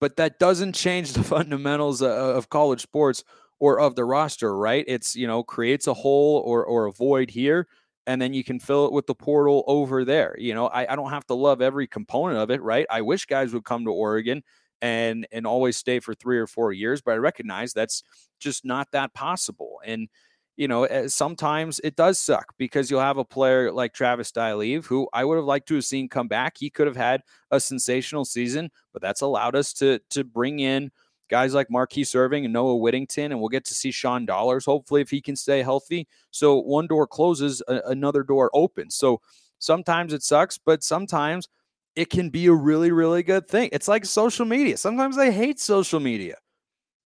But 0.00 0.16
that 0.16 0.38
doesn't 0.38 0.74
change 0.74 1.12
the 1.12 1.22
fundamentals 1.34 2.02
of 2.02 2.50
college 2.50 2.80
sports 2.80 3.24
or 3.58 3.80
of 3.80 3.94
the 3.94 4.04
roster, 4.04 4.56
right? 4.56 4.84
It's, 4.86 5.16
you 5.16 5.26
know, 5.26 5.42
creates 5.42 5.86
a 5.86 5.94
hole 5.94 6.42
or 6.44 6.64
or 6.64 6.86
a 6.86 6.92
void 6.92 7.30
here 7.30 7.66
and 8.06 8.20
then 8.20 8.34
you 8.34 8.44
can 8.44 8.60
fill 8.60 8.86
it 8.86 8.92
with 8.92 9.06
the 9.06 9.14
portal 9.14 9.64
over 9.66 10.04
there. 10.04 10.34
You 10.38 10.54
know, 10.54 10.66
I, 10.66 10.92
I 10.92 10.96
don't 10.96 11.10
have 11.10 11.26
to 11.26 11.34
love 11.34 11.62
every 11.62 11.86
component 11.86 12.38
of 12.38 12.50
it, 12.50 12.62
right? 12.62 12.86
I 12.90 13.00
wish 13.00 13.26
guys 13.26 13.54
would 13.54 13.64
come 13.64 13.84
to 13.84 13.90
Oregon 13.90 14.42
and 14.82 15.26
and 15.32 15.46
always 15.46 15.76
stay 15.76 16.00
for 16.00 16.14
three 16.14 16.38
or 16.38 16.46
four 16.46 16.72
years, 16.72 17.00
but 17.00 17.12
I 17.12 17.16
recognize 17.16 17.72
that's 17.72 18.02
just 18.38 18.64
not 18.64 18.90
that 18.92 19.14
possible. 19.14 19.80
And 19.84 20.08
you 20.56 20.68
know, 20.68 20.84
eh, 20.84 21.08
sometimes 21.08 21.80
it 21.82 21.96
does 21.96 22.18
suck 22.18 22.54
because 22.58 22.90
you'll 22.90 23.00
have 23.00 23.18
a 23.18 23.24
player 23.24 23.72
like 23.72 23.92
Travis 23.92 24.32
Leave, 24.36 24.86
who 24.86 25.08
I 25.12 25.24
would 25.24 25.36
have 25.36 25.44
liked 25.44 25.68
to 25.68 25.74
have 25.76 25.84
seen 25.84 26.08
come 26.08 26.28
back. 26.28 26.56
He 26.58 26.70
could 26.70 26.86
have 26.86 26.96
had 26.96 27.22
a 27.50 27.58
sensational 27.60 28.24
season, 28.24 28.70
but 28.92 29.02
that's 29.02 29.20
allowed 29.22 29.56
us 29.56 29.72
to 29.74 29.98
to 30.10 30.24
bring 30.24 30.60
in 30.60 30.90
guys 31.30 31.54
like 31.54 31.68
Mar'Keise 31.68 32.14
Irving 32.14 32.44
and 32.44 32.52
Noah 32.52 32.76
Whittington, 32.76 33.32
and 33.32 33.40
we'll 33.40 33.48
get 33.48 33.64
to 33.66 33.74
see 33.74 33.90
Sean 33.90 34.26
Dollars, 34.26 34.64
hopefully, 34.64 35.00
if 35.00 35.10
he 35.10 35.20
can 35.20 35.36
stay 35.36 35.62
healthy. 35.62 36.06
So 36.30 36.58
one 36.60 36.86
door 36.86 37.06
closes, 37.06 37.62
a- 37.68 37.80
another 37.86 38.22
door 38.22 38.50
opens. 38.54 38.94
So 38.94 39.20
sometimes 39.58 40.12
it 40.12 40.22
sucks, 40.22 40.58
but 40.58 40.82
sometimes 40.84 41.48
it 41.96 42.10
can 42.10 42.28
be 42.30 42.46
a 42.46 42.52
really, 42.52 42.90
really 42.90 43.22
good 43.22 43.46
thing. 43.48 43.70
It's 43.72 43.88
like 43.88 44.04
social 44.04 44.44
media. 44.44 44.76
Sometimes 44.76 45.16
I 45.18 45.30
hate 45.30 45.60
social 45.60 46.00
media. 46.00 46.36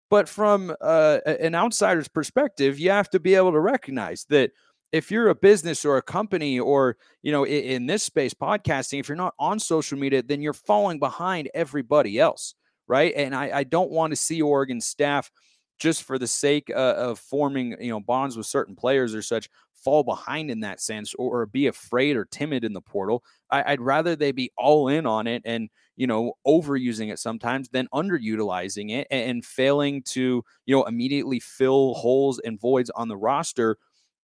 But 0.09 0.29
from 0.29 0.75
uh, 0.81 1.19
an 1.27 1.55
outsider's 1.55 2.09
perspective, 2.09 2.79
you 2.79 2.91
have 2.91 3.11
to 3.11 3.21
be 3.21 3.35
able 3.35 3.53
to 3.53 3.61
recognize 3.61 4.25
that 4.31 4.53
if 4.93 5.11
you're 5.11 5.29
a 5.29 5.35
business 5.35 5.85
or 5.85 5.97
a 5.97 6.03
company 6.03 6.59
or 6.59 6.97
you 7.23 7.33
know 7.33 7.45
in, 7.45 7.65
in, 7.65 7.87
this 7.87 8.03
space 8.03 8.35
podcasting 8.35 9.01
if 9.01 9.09
you're 9.09 9.17
not 9.17 9.35
on 9.39 9.59
social 9.59 9.99
media 9.99 10.23
then 10.23 10.41
you're 10.41 10.53
falling 10.53 10.99
behind 10.99 11.51
everybody 11.55 12.19
else 12.19 12.55
right? 12.89 13.13
And 13.17 13.35
i, 13.35 13.51
I 13.59 13.65
don't 13.65 13.91
want 13.91 14.13
to 14.13 14.17
see 14.17 14.41
oregon 14.43 14.81
staff 14.81 15.31
just 15.79 16.05
for 16.05 16.19
the 16.19 16.27
sake 16.27 16.71
uh, 16.71 16.95
of 16.97 17.19
forming 17.19 17.77
you 17.81 17.91
know 17.91 18.01
bonds 18.01 18.37
with 18.37 18.47
certain 18.47 18.77
players 18.77 19.15
or 19.15 19.23
such 19.23 19.49
fall 19.75 20.03
behind 20.03 20.51
in 20.51 20.61
that 20.61 20.81
sense 20.81 21.15
or, 21.15 21.43
or 21.43 21.47
be 21.47 21.67
afraid 21.67 22.17
or 22.17 22.25
timid 22.25 22.65
in 22.65 22.73
the 22.73 22.81
portal. 22.81 23.23
I, 23.51 23.73
i'd 23.73 23.81
rather 23.81 24.17
they 24.17 24.33
be 24.33 24.51
all 24.57 24.89
in 24.89 25.07
on 25.07 25.27
it 25.27 25.43
and 25.45 25.69
you 25.97 26.07
know, 26.07 26.35
overusing 26.47 27.11
it 27.13 27.19
sometimes, 27.19 27.69
then 27.71 27.89
underutilizing 27.93 28.91
it 28.91 29.07
and, 29.11 29.45
failing 29.45 30.03
to, 30.03 30.43
you 30.67 30.77
know, 30.77 30.85
immediately 30.85 31.41
fill 31.41 31.95
holes 31.95 32.39
and 32.39 32.61
voids 32.61 32.91
on 32.91 33.09
the 33.09 33.17
roster 33.17 33.77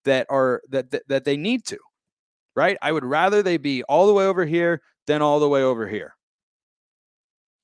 that 0.04 0.26
are 0.28 0.62
that, 0.68 0.90
that 0.90 1.08
that 1.08 1.24
they 1.24 1.36
need 1.36 1.64
to. 1.66 1.78
Right? 2.54 2.76
I 2.82 2.92
would 2.92 3.04
rather 3.04 3.42
they 3.42 3.56
be 3.56 3.82
all 3.84 4.06
the 4.06 4.12
way 4.12 4.26
over 4.26 4.44
here 4.44 4.82
than 5.06 5.22
all 5.22 5.40
the 5.40 5.48
way 5.48 5.62
over 5.62 5.88
here. 5.88 6.14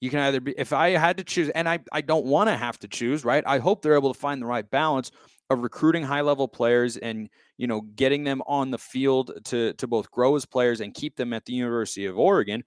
You 0.01 0.11
can 0.11 0.21
either 0.21 0.41
be 0.41 0.55
if 0.57 0.73
I 0.73 0.91
had 0.91 1.19
to 1.19 1.25
choose, 1.25 1.49
and 1.51 1.69
I, 1.69 1.81
I 1.93 2.01
don't 2.01 2.27
want 2.27 2.49
to 2.49 2.57
have 2.57 2.79
to 2.81 2.89
choose, 2.89 3.25
right? 3.25 3.43
I 3.47 3.59
hope 3.59 3.83
they're 3.83 3.97
able 3.97 4.15
to 4.15 4.19
find 4.19 4.41
the 4.41 4.47
right 4.47 4.69
balance 4.71 5.11
of 5.51 5.63
recruiting 5.63 6.05
high 6.05 6.21
level 6.21 6.47
players 6.47 6.97
and 6.97 7.29
you 7.57 7.67
know 7.67 7.81
getting 7.97 8.23
them 8.25 8.43
on 8.47 8.71
the 8.71 8.79
field 8.79 9.33
to 9.45 9.73
to 9.75 9.87
both 9.87 10.11
grow 10.11 10.37
as 10.37 10.47
players 10.47 10.81
and 10.81 10.95
keep 10.95 11.17
them 11.17 11.33
at 11.33 11.45
the 11.47 11.53
University 11.53 12.07
of 12.07 12.19
Oregon 12.19 12.63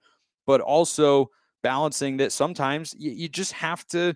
but 0.46 0.60
also 0.60 1.30
balancing 1.62 2.16
that 2.18 2.32
sometimes 2.32 2.94
you, 2.98 3.12
you 3.12 3.28
just 3.28 3.52
have 3.52 3.86
to 3.86 4.14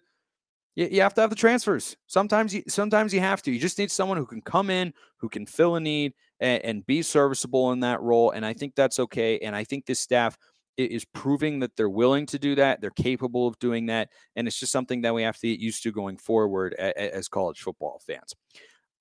you, 0.75 0.88
you 0.90 1.00
have 1.00 1.14
to 1.14 1.21
have 1.23 1.30
the 1.30 1.37
transfers. 1.37 1.97
Sometimes 2.06 2.54
you 2.54 2.62
sometimes 2.68 3.12
you 3.12 3.21
have 3.21 3.42
to. 3.42 3.50
You 3.50 3.59
just 3.59 3.78
need 3.78 3.90
someone 3.90 4.18
who 4.18 4.26
can 4.26 4.42
come 4.42 4.71
in, 4.71 4.92
who 5.16 5.28
can 5.28 5.47
fill 5.47 5.76
a 5.76 5.80
need 5.80 6.12
and, 6.40 6.64
and 6.64 6.87
be 6.87 7.02
serviceable 7.02 7.73
in 7.73 7.80
that 7.80 8.00
role. 8.02 8.30
And 8.30 8.45
I 8.45 8.52
think 8.52 8.75
that's 8.75 8.99
okay. 9.00 9.38
And 9.38 9.56
I 9.56 9.64
think 9.64 9.87
this 9.87 10.00
staff 10.00 10.37
is 10.76 11.06
proving 11.06 11.61
that 11.61 11.75
they're 11.76 11.88
willing 11.88 12.26
to 12.26 12.38
do 12.38 12.54
that. 12.56 12.83
They're 12.83 12.90
capable 12.90 13.47
of 13.47 13.59
doing 13.59 13.87
that. 13.87 14.11
And 14.37 14.47
it's 14.47 14.61
just 14.61 14.73
something 14.73 15.00
that 15.02 15.14
we 15.14 15.23
have 15.23 15.38
to 15.38 15.49
get 15.49 15.59
used 15.59 15.83
to 15.85 15.92
going 15.92 16.18
forward 16.18 16.75
as 16.75 17.28
college 17.28 17.62
football 17.62 18.00
fans. 18.06 18.34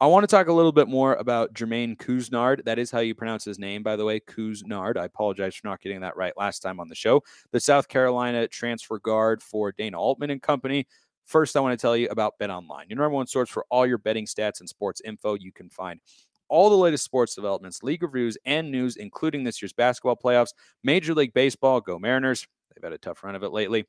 I 0.01 0.08
want 0.08 0.23
to 0.23 0.27
talk 0.27 0.47
a 0.47 0.53
little 0.53 0.73
bit 0.73 0.89
more 0.89 1.13
about 1.13 1.53
Jermaine 1.53 1.95
Couisnard. 1.95 2.65
That 2.65 2.77
is 2.77 2.91
how 2.91 2.99
you 2.99 3.15
pronounce 3.15 3.45
his 3.45 3.58
name, 3.58 3.81
by 3.81 3.95
the 3.95 4.03
way, 4.03 4.19
Couisnard. 4.19 4.97
I 4.97 5.05
apologize 5.05 5.55
for 5.55 5.69
not 5.69 5.79
getting 5.79 6.01
that 6.01 6.17
right 6.17 6.34
last 6.36 6.60
time 6.60 6.81
on 6.81 6.89
the 6.89 6.95
show. 6.95 7.23
The 7.51 7.62
South 7.62 7.88
Carolina 7.88 8.45
transfer 8.49 8.99
guard 8.99 9.41
for 9.41 9.71
Dana 9.71 9.97
Altman 9.97 10.31
and 10.31 10.41
company. 10.41 10.86
First, 11.25 11.55
I 11.55 11.62
want 11.62 11.79
to 11.79 11.81
tell 11.81 11.95
you 11.95 12.10
about 12.10 12.38
Bet 12.39 12.49
Online, 12.49 12.88
your 12.89 12.97
number 12.97 13.12
one 13.12 13.25
source 13.25 13.49
for 13.49 13.65
all 13.69 13.88
your 13.88 13.97
betting 13.97 14.25
stats 14.25 14.60
and 14.60 14.67
sports 14.67 15.01
info. 15.05 15.36
You 15.36 15.53
can 15.53 15.69
find 15.69 16.01
all 16.49 16.69
the 16.69 16.75
latest 16.75 17.05
sports 17.05 17.34
developments, 17.34 17.81
league 17.81 18.03
reviews, 18.03 18.38
and 18.45 18.69
news, 18.69 18.97
including 18.97 19.45
this 19.45 19.62
year's 19.62 19.73
basketball 19.73 20.17
playoffs, 20.17 20.53
Major 20.84 21.13
League 21.13 21.34
Baseball. 21.34 21.79
Go 21.79 21.97
Mariners! 21.99 22.45
They've 22.75 22.84
had 22.84 22.91
a 22.91 22.97
tough 22.97 23.23
run 23.23 23.36
of 23.36 23.43
it 23.43 23.53
lately. 23.53 23.86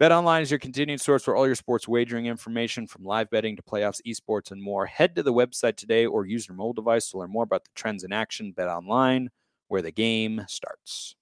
BetOnline 0.00 0.42
is 0.42 0.50
your 0.52 0.60
continued 0.60 1.00
source 1.00 1.24
for 1.24 1.34
all 1.34 1.44
your 1.44 1.56
sports 1.56 1.88
wagering 1.88 2.26
information 2.26 2.86
from 2.86 3.04
live 3.04 3.28
betting 3.30 3.56
to 3.56 3.62
playoffs, 3.62 4.00
esports, 4.06 4.52
and 4.52 4.62
more. 4.62 4.86
Head 4.86 5.16
to 5.16 5.24
the 5.24 5.32
website 5.32 5.76
today 5.76 6.06
or 6.06 6.24
use 6.24 6.46
your 6.46 6.56
mobile 6.56 6.72
device 6.72 7.10
to 7.10 7.18
learn 7.18 7.30
more 7.30 7.42
about 7.42 7.64
the 7.64 7.70
trends 7.74 8.04
in 8.04 8.12
action. 8.12 8.54
BetOnline, 8.56 9.26
where 9.66 9.82
the 9.82 9.90
game 9.90 10.44
starts. 10.46 11.16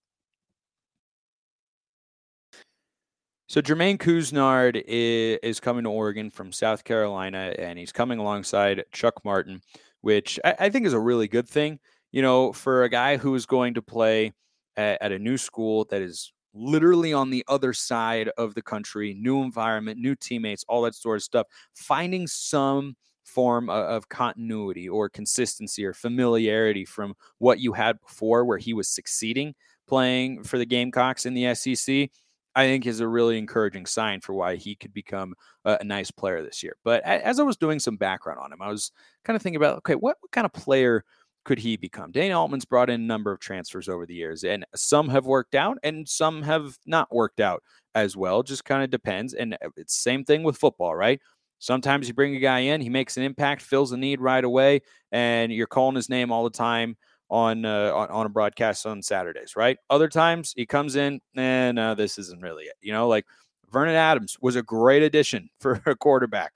So 3.49 3.63
Jermaine 3.63 3.97
Couisnard 3.97 4.83
is, 4.87 5.59
coming 5.59 5.85
to 5.85 5.91
Oregon 5.91 6.29
from 6.29 6.53
South 6.53 6.85
Carolina, 6.85 7.55
and 7.59 7.79
he's 7.79 7.93
coming 7.93 8.19
alongside 8.19 8.85
Chuck 8.93 9.25
Martin, 9.25 9.63
which 10.03 10.39
I, 10.45 10.69
think 10.69 10.85
is 10.85 10.93
a 10.93 11.01
really 11.01 11.29
good 11.29 11.49
thing. 11.49 11.79
You 12.13 12.21
know, 12.21 12.53
for 12.53 12.83
a 12.83 12.91
guy 12.91 13.17
who 13.17 13.35
is 13.37 13.47
going 13.47 13.73
to 13.75 13.83
play 13.83 14.35
at 14.77 15.13
a 15.13 15.19
new 15.19 15.39
school 15.39 15.87
that 15.87 16.03
is 16.03 16.31
literally 16.57 17.13
on 17.13 17.31
the 17.31 17.45
other 17.49 17.73
side 17.73 18.31
of 18.39 18.55
the 18.55 18.63
country, 18.63 19.15
new 19.15 19.43
environment, 19.43 19.99
new 19.99 20.15
teammates, 20.15 20.65
all 20.69 20.83
that 20.83 20.95
sort 20.95 21.17
of 21.17 21.23
stuff, 21.23 21.47
finding 21.75 22.27
some 22.27 22.97
form 23.25 23.69
of, 23.69 24.09
continuity 24.09 24.89
or 24.89 25.09
consistency 25.09 25.85
or 25.85 25.93
familiarity 25.93 26.85
from 26.85 27.15
what 27.39 27.59
you 27.59 27.73
had 27.73 28.01
before 28.01 28.45
where 28.45 28.59
he 28.59 28.73
was 28.73 28.89
succeeding 28.89 29.55
playing 29.87 30.43
for 30.43 30.59
the 30.59 30.67
Gamecocks 30.67 31.27
in 31.27 31.35
the 31.35 31.55
SEC. 31.55 32.09
I 32.55 32.65
think 32.65 32.87
is 32.87 33.01
a 33.01 33.09
really 33.09 33.37
encouraging 33.37 33.85
sign 33.85 34.23
for 34.23 34.33
why 34.33 34.57
he 34.57 34.75
could 34.75 34.95
become 34.95 35.35
a, 35.67 35.77
a, 35.83 35.85
nice 35.85 36.11
player 36.11 36.43
this 36.43 36.63
year. 36.63 36.75
But 36.85 37.03
as 37.03 37.39
I 37.39 37.43
was 37.43 37.59
doing 37.59 37.79
some 37.79 37.99
background 37.99 38.41
on 38.43 38.51
him, 38.51 38.63
I 38.63 38.71
was 38.71 38.93
kind 39.27 39.37
of 39.37 39.43
thinking 39.43 39.59
about 39.59 39.77
okay, 39.79 39.95
what, 39.95 40.17
what 40.21 40.31
kind 40.33 40.47
of 40.47 40.55
player 40.55 41.05
could 41.47 41.61
he 41.61 41.77
become? 41.77 42.11
Dana 42.11 42.39
Altman's 42.39 42.65
brought 42.65 42.91
in 42.91 43.01
a 43.01 43.05
number 43.05 43.31
of 43.31 43.39
transfers 43.39 43.89
over 43.89 44.05
the 44.05 44.15
years, 44.15 44.43
and 44.43 44.67
some 44.75 45.09
have 45.09 45.27
worked 45.27 45.55
out 45.55 45.79
and 45.85 46.07
some 46.07 46.43
have 46.43 46.77
not 46.87 47.15
worked 47.15 47.39
out 47.39 47.63
as 47.95 48.17
well. 48.17 48.43
Just 48.43 48.65
kind 48.65 48.83
of 48.83 48.91
depends. 48.91 49.33
And 49.33 49.55
uh, 49.55 49.69
it's 49.77 49.95
same 49.95 50.25
thing 50.25 50.43
with 50.43 50.59
football, 50.59 50.97
right? 50.97 51.21
Sometimes 51.61 52.09
you 52.09 52.15
bring 52.15 52.35
a 52.35 52.41
guy 52.41 52.59
in, 52.59 52.81
he 52.81 52.91
makes 52.91 53.17
an 53.17 53.23
impact, 53.23 53.63
fills 53.63 53.93
a 53.93 53.97
need 53.97 54.21
right 54.21 54.43
away, 54.43 54.83
and 55.13 55.53
you're 55.53 55.69
calling 55.69 55.95
his 55.95 56.09
name 56.09 56.33
all 56.33 56.43
the 56.43 56.51
time 56.51 56.97
on 57.31 57.65
uh, 57.65 57.93
on, 57.95 58.09
on, 58.09 58.27
a 58.27 58.29
broadcast 58.29 58.85
on 58.85 59.01
Saturdays, 59.01 59.55
right? 59.55 59.79
Other 59.89 60.09
times 60.09 60.53
he 60.57 60.67
comes 60.67 60.97
in 60.97 61.21
and 61.37 61.79
uh, 61.79 61.95
this 61.95 62.19
isn't 62.19 62.43
really 62.43 62.65
it. 62.65 62.75
You 62.81 62.93
know, 62.93 63.07
like 63.07 63.25
Vernon 63.71 63.95
Adams 63.95 64.37
was 64.41 64.57
a 64.57 64.63
great 64.63 65.05
addition 65.05 65.49
for 65.61 65.81
a 65.87 65.95
quarterback. 65.95 66.53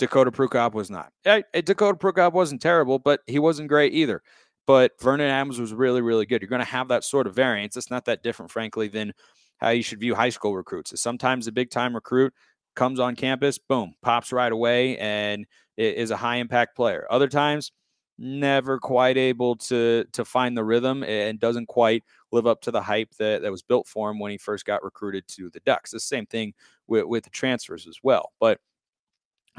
Dakota 0.00 0.32
Prukop 0.32 0.72
was 0.72 0.90
not. 0.90 1.12
Yeah, 1.26 1.42
Dakota 1.52 1.98
Prukop 1.98 2.32
wasn't 2.32 2.62
terrible, 2.62 2.98
but 2.98 3.20
he 3.26 3.38
wasn't 3.38 3.68
great 3.68 3.92
either. 3.92 4.22
But 4.66 4.92
Vernon 4.98 5.30
Adams 5.30 5.60
was 5.60 5.74
really, 5.74 6.00
really 6.00 6.24
good. 6.24 6.40
You're 6.40 6.48
going 6.48 6.60
to 6.60 6.64
have 6.64 6.88
that 6.88 7.04
sort 7.04 7.26
of 7.26 7.34
variance. 7.34 7.76
It's 7.76 7.90
not 7.90 8.06
that 8.06 8.22
different, 8.22 8.50
frankly, 8.50 8.88
than 8.88 9.12
how 9.58 9.68
you 9.68 9.82
should 9.82 10.00
view 10.00 10.14
high 10.14 10.30
school 10.30 10.56
recruits. 10.56 10.98
Sometimes 11.00 11.46
a 11.46 11.52
big 11.52 11.70
time 11.70 11.94
recruit 11.94 12.32
comes 12.74 12.98
on 12.98 13.14
campus, 13.14 13.58
boom, 13.58 13.92
pops 14.00 14.32
right 14.32 14.50
away, 14.50 14.96
and 14.96 15.44
is 15.76 16.10
a 16.10 16.16
high 16.16 16.36
impact 16.36 16.76
player. 16.76 17.06
Other 17.10 17.28
times, 17.28 17.70
never 18.16 18.78
quite 18.78 19.16
able 19.16 19.56
to 19.56 20.04
to 20.12 20.24
find 20.24 20.56
the 20.56 20.64
rhythm 20.64 21.02
and 21.04 21.40
doesn't 21.40 21.66
quite 21.66 22.04
live 22.32 22.46
up 22.46 22.60
to 22.62 22.70
the 22.70 22.80
hype 22.82 23.10
that, 23.18 23.42
that 23.42 23.50
was 23.50 23.62
built 23.62 23.86
for 23.86 24.10
him 24.10 24.18
when 24.18 24.30
he 24.30 24.38
first 24.38 24.64
got 24.64 24.82
recruited 24.82 25.26
to 25.28 25.50
the 25.50 25.60
Ducks. 25.60 25.90
The 25.90 26.00
same 26.00 26.26
thing 26.26 26.54
with, 26.86 27.04
with 27.04 27.24
the 27.24 27.30
transfers 27.30 27.86
as 27.86 27.98
well. 28.02 28.32
But 28.40 28.60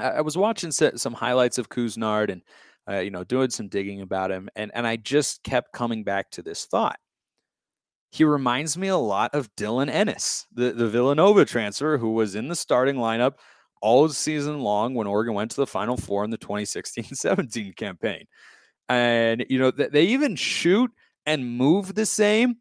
I 0.01 0.21
was 0.21 0.37
watching 0.37 0.71
some 0.71 1.13
highlights 1.13 1.57
of 1.57 1.69
Couisnard 1.69 2.29
and 2.31 2.41
uh, 2.89 2.99
you 2.99 3.11
know 3.11 3.23
doing 3.23 3.49
some 3.49 3.67
digging 3.67 4.01
about 4.01 4.31
him, 4.31 4.49
and 4.55 4.71
and 4.73 4.85
I 4.87 4.95
just 4.95 5.43
kept 5.43 5.73
coming 5.73 6.03
back 6.03 6.31
to 6.31 6.41
this 6.41 6.65
thought. 6.65 6.99
He 8.11 8.23
reminds 8.25 8.77
me 8.77 8.89
a 8.89 8.97
lot 8.97 9.33
of 9.33 9.53
Dylan 9.55 9.89
Ennis, 9.89 10.45
the 10.53 10.71
the 10.71 10.89
Villanova 10.89 11.45
transfer 11.45 11.97
who 11.97 12.11
was 12.13 12.35
in 12.35 12.47
the 12.47 12.55
starting 12.55 12.95
lineup 12.95 13.33
all 13.81 14.09
season 14.09 14.59
long 14.59 14.93
when 14.93 15.07
Oregon 15.07 15.33
went 15.33 15.51
to 15.51 15.57
the 15.57 15.67
Final 15.67 15.97
Four 15.97 16.23
in 16.23 16.29
the 16.29 16.37
2016-17 16.37 17.75
campaign, 17.75 18.25
and 18.89 19.45
you 19.49 19.59
know 19.59 19.71
they 19.71 20.03
even 20.03 20.35
shoot 20.35 20.91
and 21.25 21.57
move 21.57 21.95
the 21.95 22.05
same 22.05 22.57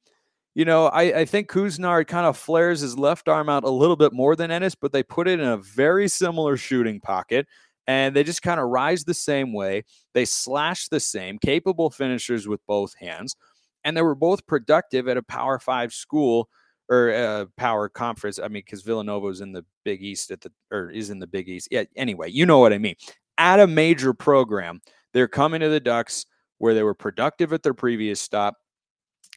you 0.60 0.66
know, 0.66 0.88
I, 0.88 1.20
I 1.20 1.24
think 1.24 1.48
Couisnard 1.48 2.06
kind 2.06 2.26
of 2.26 2.36
flares 2.36 2.80
his 2.82 2.98
left 2.98 3.30
arm 3.30 3.48
out 3.48 3.64
a 3.64 3.70
little 3.70 3.96
bit 3.96 4.12
more 4.12 4.36
than 4.36 4.50
Ennis, 4.50 4.74
but 4.74 4.92
they 4.92 5.02
put 5.02 5.26
it 5.26 5.40
in 5.40 5.48
a 5.48 5.56
very 5.56 6.06
similar 6.06 6.58
shooting 6.58 7.00
pocket 7.00 7.46
and 7.86 8.14
they 8.14 8.22
just 8.22 8.42
kind 8.42 8.60
of 8.60 8.68
rise 8.68 9.04
the 9.04 9.14
same 9.14 9.54
way. 9.54 9.84
They 10.12 10.26
slash 10.26 10.88
the 10.88 11.00
same, 11.00 11.38
capable 11.38 11.88
finishers 11.88 12.46
with 12.46 12.60
both 12.66 12.92
hands. 12.98 13.36
and 13.84 13.96
they 13.96 14.02
were 14.02 14.14
both 14.14 14.46
productive 14.46 15.08
at 15.08 15.16
a 15.16 15.22
Power 15.22 15.58
Five 15.58 15.94
school 15.94 16.50
or 16.90 17.08
a 17.08 17.46
Power 17.56 17.88
Conference. 17.88 18.38
I 18.38 18.48
mean, 18.48 18.62
because 18.66 18.82
Villanova 18.82 19.28
is 19.28 19.40
in 19.40 19.52
the 19.52 19.64
Big 19.86 20.02
East 20.02 20.30
at 20.30 20.42
the 20.42 20.52
or 20.70 20.90
is 20.90 21.08
in 21.08 21.20
the 21.20 21.26
Big 21.26 21.48
East. 21.48 21.68
Yeah. 21.70 21.84
Anyway, 21.96 22.30
you 22.30 22.44
know 22.44 22.58
what 22.58 22.74
I 22.74 22.78
mean. 22.78 22.96
At 23.38 23.60
a 23.60 23.66
major 23.66 24.12
program, 24.12 24.82
they're 25.14 25.26
coming 25.26 25.62
to 25.62 25.70
the 25.70 25.80
Ducks 25.80 26.26
where 26.58 26.74
they 26.74 26.82
were 26.82 26.92
productive 26.92 27.54
at 27.54 27.62
their 27.62 27.72
previous 27.72 28.20
stop. 28.20 28.56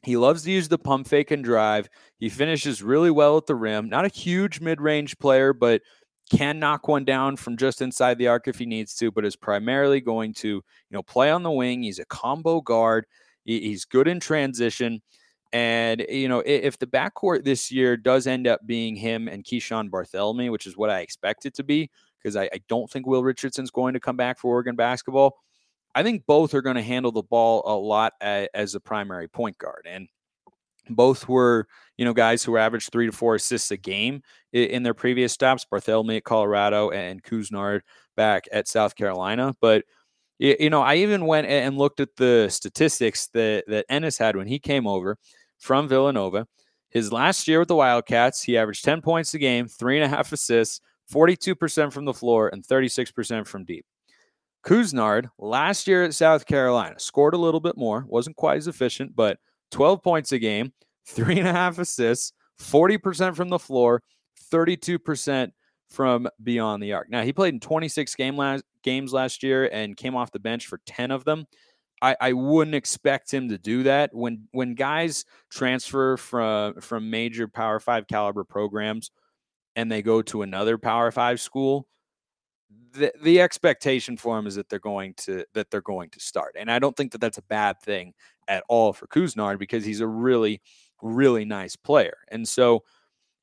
He 0.03 0.17
loves 0.17 0.43
to 0.43 0.51
use 0.51 0.67
the 0.67 0.77
pump 0.77 1.07
fake 1.07 1.31
and 1.31 1.43
drive. 1.43 1.89
He 2.19 2.29
finishes 2.29 2.83
really 2.83 3.11
well 3.11 3.37
at 3.37 3.45
the 3.45 3.55
rim. 3.55 3.89
Not 3.89 4.05
a 4.05 4.09
huge 4.09 4.59
mid 4.59 4.81
range 4.81 5.17
player, 5.17 5.53
but 5.53 5.81
can 6.29 6.59
knock 6.59 6.87
one 6.87 7.05
down 7.05 7.35
from 7.35 7.57
just 7.57 7.81
inside 7.81 8.17
the 8.17 8.27
arc 8.27 8.47
if 8.47 8.57
he 8.57 8.65
needs 8.65 8.95
to, 8.95 9.11
but 9.11 9.25
is 9.25 9.35
primarily 9.35 10.01
going 10.01 10.33
to, 10.33 10.47
you 10.47 10.63
know, 10.91 11.03
play 11.03 11.29
on 11.29 11.43
the 11.43 11.51
wing. 11.51 11.83
He's 11.83 11.99
a 11.99 12.05
combo 12.05 12.61
guard. 12.61 13.05
He's 13.45 13.85
good 13.85 14.07
in 14.07 14.19
transition. 14.19 15.01
And, 15.51 16.03
you 16.09 16.27
know, 16.27 16.41
if 16.45 16.79
the 16.79 16.87
backcourt 16.87 17.43
this 17.43 17.71
year 17.71 17.95
does 17.95 18.25
end 18.25 18.47
up 18.47 18.65
being 18.65 18.95
him 18.95 19.27
and 19.27 19.43
Keeshawn 19.43 19.89
Barthelemy, 19.89 20.51
which 20.51 20.65
is 20.65 20.75
what 20.75 20.89
I 20.89 21.01
expect 21.01 21.45
it 21.45 21.53
to 21.55 21.63
be, 21.63 21.91
because 22.17 22.35
I, 22.35 22.45
I, 22.45 22.61
don't 22.69 22.89
think 22.89 23.05
Will 23.05 23.23
Richardson's 23.23 23.69
going 23.69 23.93
to 23.93 23.99
come 23.99 24.17
back 24.17 24.39
for 24.39 24.49
Oregon 24.49 24.75
basketball. 24.75 25.37
I 25.95 26.03
think 26.03 26.25
both 26.25 26.53
are 26.53 26.61
going 26.61 26.75
to 26.75 26.81
handle 26.81 27.11
the 27.11 27.23
ball 27.23 27.63
a 27.65 27.75
lot 27.75 28.13
as, 28.21 28.75
a 28.75 28.79
primary 28.79 29.27
point 29.27 29.57
guard. 29.57 29.85
And 29.87 30.07
both 30.89 31.29
were, 31.29 31.67
you 31.97 32.05
know, 32.05 32.13
guys 32.13 32.43
who 32.43 32.57
averaged 32.57 32.91
three 32.91 33.05
to 33.05 33.11
four 33.11 33.35
assists 33.35 33.71
a 33.71 33.77
game 33.77 34.21
in, 34.51 34.83
their 34.83 34.93
previous 34.93 35.33
stops. 35.33 35.65
Barthelemy 35.71 36.17
at 36.17 36.23
Colorado 36.23 36.89
and 36.89 37.23
Couisnard 37.23 37.81
back 38.15 38.45
at 38.51 38.67
South 38.67 38.95
Carolina. 38.95 39.53
But 39.61 39.85
you 40.39 40.69
know, 40.69 40.81
I 40.81 40.95
even 40.95 41.25
went 41.25 41.47
and 41.47 41.77
looked 41.77 41.99
at 41.99 42.15
the 42.17 42.49
statistics 42.49 43.27
that 43.27 43.63
that 43.67 43.85
Ennis 43.87 44.17
had 44.17 44.35
when 44.35 44.47
he 44.47 44.59
came 44.59 44.87
over 44.87 45.17
from 45.59 45.87
Villanova. 45.87 46.47
His 46.89 47.13
last 47.13 47.47
year 47.47 47.59
with 47.59 47.69
the 47.69 47.75
Wildcats, 47.75 48.43
he 48.43 48.57
averaged 48.57 48.83
10 48.83 49.01
points 49.01 49.33
a 49.33 49.39
game, 49.39 49.67
three 49.67 49.97
and 49.97 50.03
a 50.03 50.15
half 50.15 50.31
assists, 50.31 50.81
42% 51.11 51.91
from 51.91 52.05
the 52.05 52.13
floor, 52.13 52.49
and 52.49 52.63
36% 52.63 53.47
from 53.47 53.63
deep. 53.63 53.85
Couisnard, 54.63 55.29
last 55.37 55.87
year 55.87 56.03
at 56.03 56.13
South 56.13 56.45
Carolina, 56.45 56.99
scored 56.99 57.33
a 57.33 57.37
little 57.37 57.59
bit 57.59 57.77
more, 57.77 58.05
wasn't 58.07 58.37
quite 58.37 58.57
as 58.57 58.67
efficient, 58.67 59.15
but 59.15 59.37
12 59.71 60.01
points 60.01 60.31
a 60.31 60.39
game, 60.39 60.71
three 61.05 61.37
and 61.37 61.47
a 61.47 61.51
half 61.51 61.79
assists, 61.79 62.33
40% 62.61 63.35
from 63.35 63.49
the 63.49 63.59
floor, 63.59 64.01
32% 64.51 65.51
from 65.89 66.27
beyond 66.41 66.81
the 66.81 66.93
arc. 66.93 67.09
Now, 67.09 67.23
he 67.23 67.33
played 67.33 67.53
in 67.53 67.59
26 67.59 68.15
game 68.15 68.37
last, 68.37 68.63
games 68.83 69.13
last 69.13 69.43
year 69.43 69.69
and 69.71 69.97
came 69.97 70.15
off 70.15 70.31
the 70.31 70.39
bench 70.39 70.67
for 70.67 70.79
10 70.85 71.11
of 71.11 71.25
them. 71.25 71.45
I, 72.01 72.15
I 72.19 72.33
wouldn't 72.33 72.75
expect 72.75 73.33
him 73.33 73.49
to 73.49 73.57
do 73.57 73.83
that 73.83 74.13
when 74.13 74.49
when 74.51 74.75
guys 74.75 75.23
transfer 75.49 76.17
from 76.17 76.81
from 76.81 77.09
major 77.09 77.47
Power 77.47 77.79
Five 77.79 78.07
caliber 78.07 78.43
programs 78.43 79.09
and 79.77 79.89
they 79.89 80.01
go 80.01 80.21
to 80.23 80.41
another 80.41 80.77
Power 80.77 81.11
Five 81.11 81.39
school 81.39 81.87
the, 82.93 83.11
the 83.21 83.41
expectation 83.41 84.17
for 84.17 84.37
him 84.37 84.47
is 84.47 84.55
that 84.55 84.69
they're 84.69 84.79
going 84.79 85.13
to 85.15 85.45
that 85.53 85.71
they're 85.71 85.81
going 85.81 86.09
to 86.11 86.19
start, 86.19 86.55
and 86.57 86.71
I 86.71 86.79
don't 86.79 86.95
think 86.95 87.11
that 87.13 87.21
that's 87.21 87.37
a 87.37 87.43
bad 87.43 87.81
thing 87.81 88.13
at 88.47 88.63
all 88.69 88.93
for 88.93 89.07
Couisnard 89.07 89.59
because 89.59 89.85
he's 89.85 90.01
a 90.01 90.07
really 90.07 90.61
really 91.01 91.45
nice 91.45 91.75
player, 91.75 92.17
and 92.29 92.47
so 92.47 92.83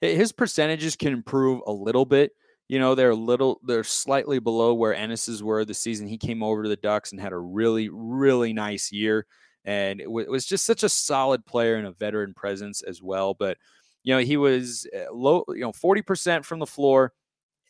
his 0.00 0.32
percentages 0.32 0.96
can 0.96 1.12
improve 1.12 1.60
a 1.66 1.72
little 1.72 2.04
bit. 2.04 2.32
You 2.68 2.78
know, 2.78 2.94
they're 2.94 3.14
little 3.14 3.60
they're 3.64 3.84
slightly 3.84 4.38
below 4.38 4.74
where 4.74 4.94
Ennis's 4.94 5.42
were 5.42 5.64
the 5.64 5.74
season 5.74 6.06
he 6.06 6.18
came 6.18 6.42
over 6.42 6.62
to 6.62 6.68
the 6.68 6.76
Ducks 6.76 7.12
and 7.12 7.20
had 7.20 7.32
a 7.32 7.38
really 7.38 7.88
really 7.90 8.52
nice 8.52 8.92
year, 8.92 9.26
and 9.64 10.00
it, 10.00 10.04
w- 10.04 10.26
it 10.26 10.30
was 10.30 10.46
just 10.46 10.64
such 10.66 10.82
a 10.84 10.88
solid 10.88 11.44
player 11.46 11.76
and 11.76 11.86
a 11.86 11.92
veteran 11.92 12.34
presence 12.34 12.82
as 12.82 13.02
well. 13.02 13.34
But 13.34 13.58
you 14.04 14.14
know, 14.14 14.20
he 14.20 14.36
was 14.36 14.86
eh, 14.92 15.06
low, 15.12 15.44
you 15.48 15.60
know, 15.60 15.72
forty 15.72 16.02
percent 16.02 16.44
from 16.46 16.60
the 16.60 16.66
floor 16.66 17.12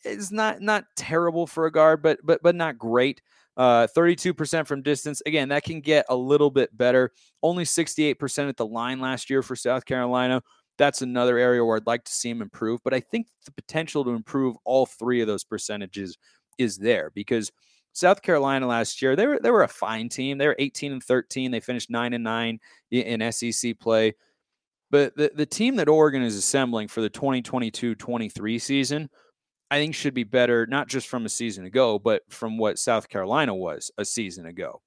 is 0.03 0.31
not 0.31 0.61
not 0.61 0.85
terrible 0.95 1.47
for 1.47 1.65
a 1.65 1.71
guard, 1.71 2.01
but 2.01 2.19
but 2.23 2.41
but 2.43 2.55
not 2.55 2.77
great. 2.77 3.21
Uh, 3.57 3.85
32% 3.95 4.65
from 4.65 4.81
distance. 4.81 5.21
Again, 5.25 5.49
that 5.49 5.63
can 5.63 5.81
get 5.81 6.05
a 6.07 6.15
little 6.15 6.49
bit 6.49 6.75
better. 6.75 7.11
Only 7.43 7.65
68% 7.65 8.47
at 8.47 8.55
the 8.55 8.65
line 8.65 9.01
last 9.01 9.29
year 9.29 9.43
for 9.43 9.57
South 9.57 9.83
Carolina. 9.83 10.41
That's 10.77 11.01
another 11.01 11.37
area 11.37 11.63
where 11.63 11.75
I'd 11.75 11.85
like 11.85 12.05
to 12.05 12.11
see 12.13 12.29
him 12.29 12.41
improve. 12.41 12.79
But 12.83 12.93
I 12.93 13.01
think 13.01 13.27
the 13.45 13.51
potential 13.51 14.05
to 14.05 14.11
improve 14.11 14.55
all 14.63 14.85
three 14.85 15.19
of 15.19 15.27
those 15.27 15.43
percentages 15.43 16.17
is 16.57 16.77
there 16.77 17.11
because 17.13 17.51
South 17.93 18.21
Carolina 18.21 18.67
last 18.67 19.01
year 19.01 19.15
they 19.15 19.27
were 19.27 19.39
they 19.39 19.51
were 19.51 19.63
a 19.63 19.67
fine 19.67 20.07
team. 20.07 20.37
They 20.37 20.47
were 20.47 20.55
18 20.57 20.93
and 20.93 21.03
13. 21.03 21.51
They 21.51 21.59
finished 21.59 21.89
nine 21.89 22.13
and 22.13 22.23
nine 22.23 22.59
in 22.89 23.31
SEC 23.31 23.77
play. 23.79 24.15
But 24.89 25.15
the, 25.15 25.31
the 25.33 25.45
team 25.45 25.75
that 25.77 25.87
Oregon 25.87 26.21
is 26.21 26.35
assembling 26.35 26.89
for 26.89 27.01
the 27.01 27.09
2022-23 27.09 28.61
season 28.61 29.09
I 29.71 29.77
think 29.77 29.95
should 29.95 30.13
be 30.13 30.25
better, 30.25 30.67
not 30.67 30.89
just 30.89 31.07
from 31.07 31.25
a 31.25 31.29
season 31.29 31.65
ago, 31.65 31.97
but 31.97 32.23
from 32.29 32.57
what 32.57 32.77
South 32.77 33.07
Carolina 33.07 33.55
was 33.55 33.89
a 33.97 34.03
season 34.03 34.45
ago. 34.45 34.81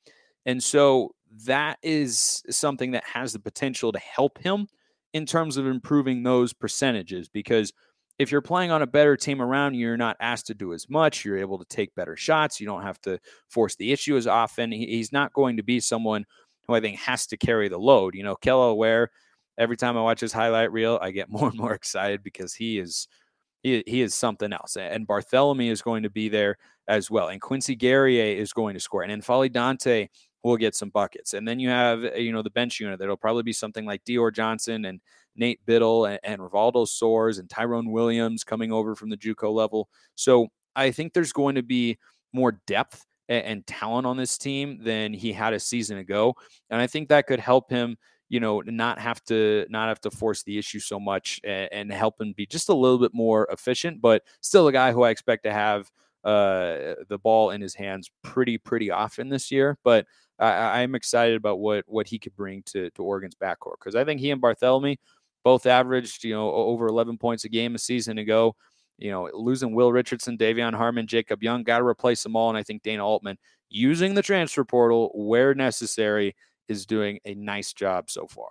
And 0.45 0.63
so 0.63 1.15
that 1.47 1.79
is 1.83 2.43
something 2.51 2.91
that 2.91 3.05
has 3.05 3.33
the 3.33 3.39
potential 3.39 3.93
to 3.93 3.99
help 3.99 4.39
him 4.39 4.69
in 5.15 5.25
terms 5.25 5.57
of 5.57 5.67
improving 5.67 6.23
those 6.23 6.53
percentages 6.53 7.31
because 7.31 7.73
if 8.19 8.31
you're 8.31 8.43
playing 8.43 8.71
on 8.71 8.83
a 8.83 8.87
better 8.87 9.17
team 9.17 9.41
around 9.41 9.73
you, 9.73 9.87
you're 9.87 9.97
not 9.97 10.19
asked 10.21 10.47
to 10.49 10.55
do 10.55 10.75
as 10.75 10.89
much. 10.91 11.25
You're 11.25 11.39
able 11.39 11.59
to 11.59 11.65
take 11.65 11.95
better 11.95 12.15
shots. 12.15 12.61
You 12.61 12.67
don't 12.67 12.83
have 12.83 13.01
to 13.03 13.19
force 13.49 13.77
the 13.77 13.91
issue 13.91 14.19
as 14.19 14.27
often. 14.27 14.71
He's 14.71 15.13
not 15.13 15.33
going 15.33 15.57
to 15.57 15.63
be 15.63 15.81
someone 15.81 16.27
who 16.69 16.75
I 16.75 16.81
think 16.81 16.99
has 17.01 17.27
to 17.29 17.39
carry 17.39 17.69
the 17.69 17.79
load. 17.79 18.15
You 18.15 18.23
know, 18.23 18.37
Kel'el 18.37 18.77
Ware, 18.77 19.11
every 19.57 19.79
time 19.79 19.97
I 19.97 20.03
watch 20.03 20.21
his 20.21 20.33
highlight 20.33 20.73
reel, 20.73 20.99
I 21.01 21.11
get 21.11 21.29
more 21.31 21.49
and 21.49 21.57
more 21.57 21.73
excited 21.73 22.23
because 22.23 22.53
he 22.53 22.79
is– 22.79 23.09
he, 23.65 23.83
he 23.87 24.03
is 24.03 24.15
something 24.15 24.53
else. 24.53 24.77
And 24.77 25.09
Barthelemy 25.09 25.71
is 25.71 25.83
going 25.83 26.05
to 26.05 26.11
be 26.11 26.29
there 26.29 26.59
as 26.87 27.11
well. 27.11 27.29
And 27.29 27.41
Quincy 27.41 27.75
Guerrier 27.75 28.37
is 28.37 28.53
going 28.53 28.75
to 28.75 28.81
score. 28.81 29.03
And 29.03 29.23
N'Faly 29.23 29.51
Dante 29.51 30.09
will 30.45 30.59
get 30.59 30.77
some 30.77 30.91
buckets. 30.91 31.33
And 31.33 31.49
then 31.49 31.59
you 31.59 31.71
have, 31.71 32.05
uh, 32.05 32.15
you 32.15 32.31
know, 32.31 32.43
the 32.43 32.51
bench 32.51 32.79
unit 32.79 32.99
that'll 33.01 33.17
probably 33.17 33.43
be 33.43 33.55
something 33.55 33.87
like 33.87 34.05
Dior 34.05 34.33
Johnson 34.33 34.85
and 34.85 35.01
Nate 35.35 35.65
Bittle 35.67 36.09
and, 36.09 36.21
and 36.23 36.41
Rivaldo 36.41 36.87
Soares 36.87 37.41
and 37.41 37.49
Tyrone 37.49 37.91
Williams 37.91 38.45
coming 38.45 38.71
over 38.71 38.95
from 38.95 39.09
the 39.09 39.17
JUCO 39.17 39.53
level. 39.53 39.89
So 40.15 40.49
I 40.77 40.91
think 40.91 41.15
there's 41.15 41.33
going 41.33 41.55
to 41.55 41.63
be 41.63 41.99
more 42.35 42.61
depth 42.67 43.07
and, 43.31 43.45
and 43.45 43.67
talent 43.67 44.07
on 44.07 44.19
this 44.19 44.37
team 44.37 44.79
than 44.83 45.15
he 45.15 45.33
had 45.33 45.55
a 45.55 45.61
season 45.61 45.97
ago. 45.97 46.37
And 46.69 46.81
I 46.81 46.87
think 46.87 47.09
that 47.09 47.27
could 47.27 47.41
help 47.41 47.71
him 47.71 47.97
you 48.35 48.41
know, 48.41 48.61
not 48.67 48.99
have 48.99 49.23
to 49.27 49.65
not 49.69 49.87
have 49.87 50.01
to 50.01 50.11
force 50.11 50.43
the 50.43 50.59
issue 50.59 50.81
so 50.81 50.99
much 50.99 51.41
and, 51.45 51.69
and 51.71 51.93
help 51.93 52.21
him 52.21 52.33
be 52.37 52.47
just 52.47 52.69
a 52.69 52.75
little 52.75 52.99
bit 52.99 53.15
more 53.15 53.47
efficient, 53.53 54.01
but 54.01 54.25
still 54.41 54.67
a 54.67 54.73
guy 54.73 54.91
who 54.91 55.05
I 55.05 55.11
expect 55.11 55.45
to 55.45 55.53
have 55.53 55.89
uh, 56.25 56.95
the 57.09 57.21
ball 57.23 57.51
in 57.51 57.61
his 57.61 57.77
hands 57.77 58.11
pretty 58.25 58.59
pretty 58.59 58.91
often 58.91 59.29
this 59.29 59.53
year. 59.53 59.79
But 59.85 60.07
I, 60.41 60.81
am 60.81 60.97
excited 60.97 61.37
about 61.37 61.61
what 61.61 61.85
what 61.87 62.09
he 62.09 62.19
could 62.19 62.35
bring 62.35 62.65
to 62.73 62.91
to 62.91 63.05
Oregon's 63.05 63.37
backcourt 63.37 63.77
because 63.79 63.95
I 63.95 64.05
think 64.05 64.19
he 64.19 64.33
and 64.33 64.43
Barthelemy 64.43 64.97
both 65.45 65.65
averaged 65.65 66.25
you 66.25 66.35
know 66.35 66.51
over 66.51 66.89
11 66.89 67.19
points 67.19 67.45
a 67.45 67.49
game 67.49 67.77
a 67.77 67.79
season 67.79 68.19
ago. 68.19 68.57
You 68.99 69.13
know, 69.13 69.31
losing 69.33 69.77
Will 69.77 69.93
Richardson, 69.93 70.37
De'Vion 70.37 70.75
Harmon, 70.75 71.07
Jacob 71.07 71.41
Young, 71.41 71.63
got 71.63 71.79
to 71.79 71.85
replace 71.85 72.25
them 72.25 72.35
all. 72.35 72.49
And 72.49 72.59
I 72.59 72.65
think 72.65 72.83
Dana 72.83 73.07
Altman 73.07 73.39
using 73.69 74.15
the 74.15 74.23
transfer 74.23 74.65
portal 74.65 75.13
where 75.15 75.55
necessary 75.55 76.35
is 76.69 76.87
doing 76.87 77.21
a 77.25 77.35
nice 77.35 77.73
job 77.73 78.11
so 78.11 78.27
far. 78.27 78.49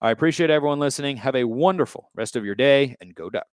I 0.00 0.10
appreciate 0.10 0.50
everyone 0.50 0.78
listening. 0.78 1.18
Have 1.18 1.36
a 1.36 1.44
wonderful 1.44 2.10
rest 2.14 2.36
of 2.36 2.44
your 2.44 2.54
day 2.54 2.96
and 3.00 3.14
go 3.14 3.28
Ducks. 3.30 3.48